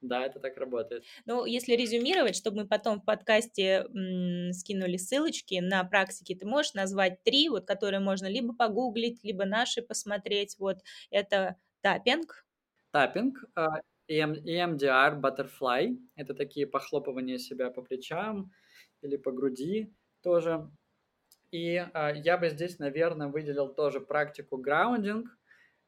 Да, 0.00 0.24
это 0.26 0.40
так 0.40 0.56
работает. 0.58 1.06
Ну, 1.26 1.44
если 1.44 1.74
резюмировать, 1.74 2.36
чтобы 2.36 2.58
мы 2.62 2.68
потом 2.68 3.00
в 3.00 3.04
подкасте 3.04 3.86
м, 3.94 4.52
скинули 4.52 4.96
ссылочки 4.96 5.56
на 5.60 5.84
практики, 5.84 6.34
ты 6.34 6.46
можешь 6.46 6.74
назвать 6.74 7.22
три, 7.22 7.48
вот, 7.48 7.66
которые 7.66 8.00
можно 8.00 8.26
либо 8.26 8.54
погуглить, 8.54 9.22
либо 9.24 9.44
наши 9.44 9.82
посмотреть. 9.82 10.56
Вот 10.58 10.78
это 11.10 11.56
таппинг. 11.80 12.46
Таппинг, 12.90 13.44
EMDR, 14.08 15.20
Butterfly. 15.20 15.98
Это 16.16 16.34
такие 16.34 16.66
похлопывания 16.66 17.38
себя 17.38 17.70
по 17.70 17.82
плечам 17.82 18.52
или 19.00 19.16
по 19.16 19.32
груди 19.32 19.94
тоже. 20.22 20.70
И 21.50 21.76
а, 21.76 22.12
я 22.12 22.38
бы 22.38 22.48
здесь, 22.48 22.78
наверное, 22.78 23.28
выделил 23.28 23.68
тоже 23.68 24.00
практику 24.00 24.56
граундинг. 24.56 25.28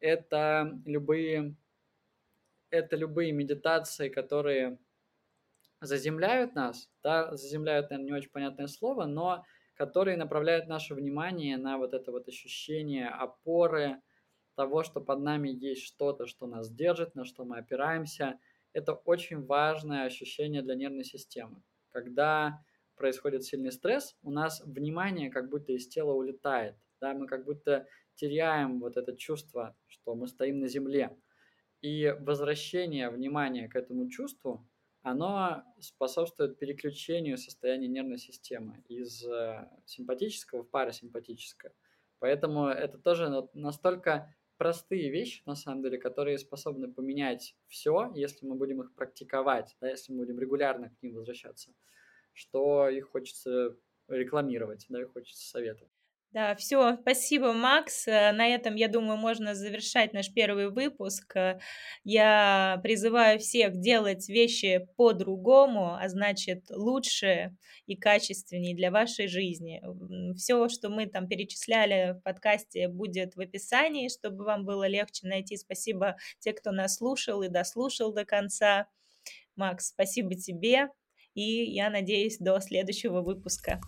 Это 0.00 0.78
любые 0.84 1.56
это 2.70 2.96
любые 2.96 3.32
медитации, 3.32 4.08
которые 4.08 4.78
заземляют 5.80 6.54
нас, 6.54 6.90
да, 7.02 7.36
заземляют, 7.36 7.90
наверное, 7.90 8.06
не 8.06 8.12
очень 8.18 8.30
понятное 8.30 8.66
слово, 8.66 9.04
но 9.04 9.44
которые 9.74 10.16
направляют 10.16 10.66
наше 10.66 10.94
внимание 10.94 11.56
на 11.56 11.78
вот 11.78 11.94
это 11.94 12.10
вот 12.10 12.28
ощущение 12.28 13.08
опоры, 13.08 14.00
того, 14.54 14.82
что 14.82 15.00
под 15.00 15.20
нами 15.20 15.48
есть 15.48 15.82
что-то, 15.82 16.26
что 16.26 16.46
нас 16.46 16.70
держит, 16.70 17.14
на 17.14 17.24
что 17.24 17.44
мы 17.44 17.58
опираемся. 17.58 18.38
Это 18.72 18.92
очень 18.92 19.44
важное 19.44 20.06
ощущение 20.06 20.62
для 20.62 20.74
нервной 20.74 21.04
системы. 21.04 21.62
Когда 21.90 22.64
происходит 22.96 23.44
сильный 23.44 23.72
стресс, 23.72 24.16
у 24.22 24.30
нас 24.30 24.62
внимание 24.64 25.30
как 25.30 25.48
будто 25.48 25.72
из 25.72 25.88
тела 25.88 26.12
улетает. 26.12 26.76
Да, 27.00 27.14
мы 27.14 27.26
как 27.26 27.44
будто 27.44 27.86
теряем 28.14 28.80
вот 28.80 28.96
это 28.96 29.16
чувство, 29.16 29.76
что 29.86 30.14
мы 30.14 30.26
стоим 30.28 30.60
на 30.60 30.68
земле. 30.68 31.16
И 31.80 32.14
возвращение 32.20 33.10
внимания 33.10 33.68
к 33.68 33.76
этому 33.76 34.08
чувству, 34.08 34.66
оно 35.02 35.64
способствует 35.80 36.58
переключению 36.58 37.36
состояния 37.36 37.88
нервной 37.88 38.18
системы 38.18 38.82
из 38.88 39.22
э, 39.26 39.68
симпатического 39.84 40.62
в 40.62 40.70
парасимпатическое. 40.70 41.74
Поэтому 42.20 42.68
это 42.68 42.96
тоже 42.96 43.28
настолько 43.52 44.34
простые 44.56 45.10
вещи, 45.10 45.42
на 45.44 45.56
самом 45.56 45.82
деле, 45.82 45.98
которые 45.98 46.38
способны 46.38 46.90
поменять 46.90 47.54
все, 47.66 48.12
если 48.14 48.46
мы 48.46 48.54
будем 48.54 48.80
их 48.80 48.94
практиковать, 48.94 49.76
да, 49.80 49.90
если 49.90 50.12
мы 50.12 50.20
будем 50.20 50.38
регулярно 50.38 50.88
к 50.88 51.02
ним 51.02 51.16
возвращаться, 51.16 51.74
что 52.34 52.88
их 52.88 53.10
хочется 53.10 53.76
рекламировать, 54.08 54.86
да, 54.88 55.00
их 55.00 55.12
хочется 55.12 55.48
советовать. 55.48 55.92
Да, 56.34 56.56
все, 56.56 56.96
спасибо, 57.00 57.52
Макс. 57.52 58.08
Э, 58.08 58.32
на 58.32 58.48
этом, 58.48 58.74
я 58.74 58.88
думаю, 58.88 59.16
можно 59.16 59.54
завершать 59.54 60.12
наш 60.12 60.32
первый 60.34 60.68
выпуск. 60.68 61.36
Э, 61.36 61.60
я 62.02 62.80
призываю 62.82 63.38
всех 63.38 63.78
делать 63.78 64.28
вещи 64.28 64.88
по-другому, 64.96 65.94
а 65.94 66.08
значит, 66.08 66.64
лучше 66.70 67.56
и 67.86 67.94
качественнее 67.94 68.74
для 68.74 68.90
вашей 68.90 69.28
жизни. 69.28 69.80
Все, 70.34 70.68
что 70.68 70.88
мы 70.88 71.06
там 71.06 71.28
перечисляли 71.28 72.18
в 72.18 72.22
подкасте, 72.22 72.88
будет 72.88 73.36
в 73.36 73.40
описании, 73.40 74.08
чтобы 74.08 74.42
вам 74.42 74.64
было 74.64 74.88
легче 74.88 75.28
найти. 75.28 75.56
Спасибо 75.56 76.16
те, 76.40 76.52
кто 76.52 76.72
нас 76.72 76.96
слушал 76.96 77.42
и 77.42 77.48
дослушал 77.48 78.12
до 78.12 78.24
конца. 78.24 78.88
Макс, 79.54 79.86
спасибо 79.86 80.34
тебе. 80.34 80.88
И 81.34 81.64
я 81.64 81.90
надеюсь, 81.90 82.38
до 82.38 82.60
следующего 82.60 83.20
выпуска. 83.20 83.80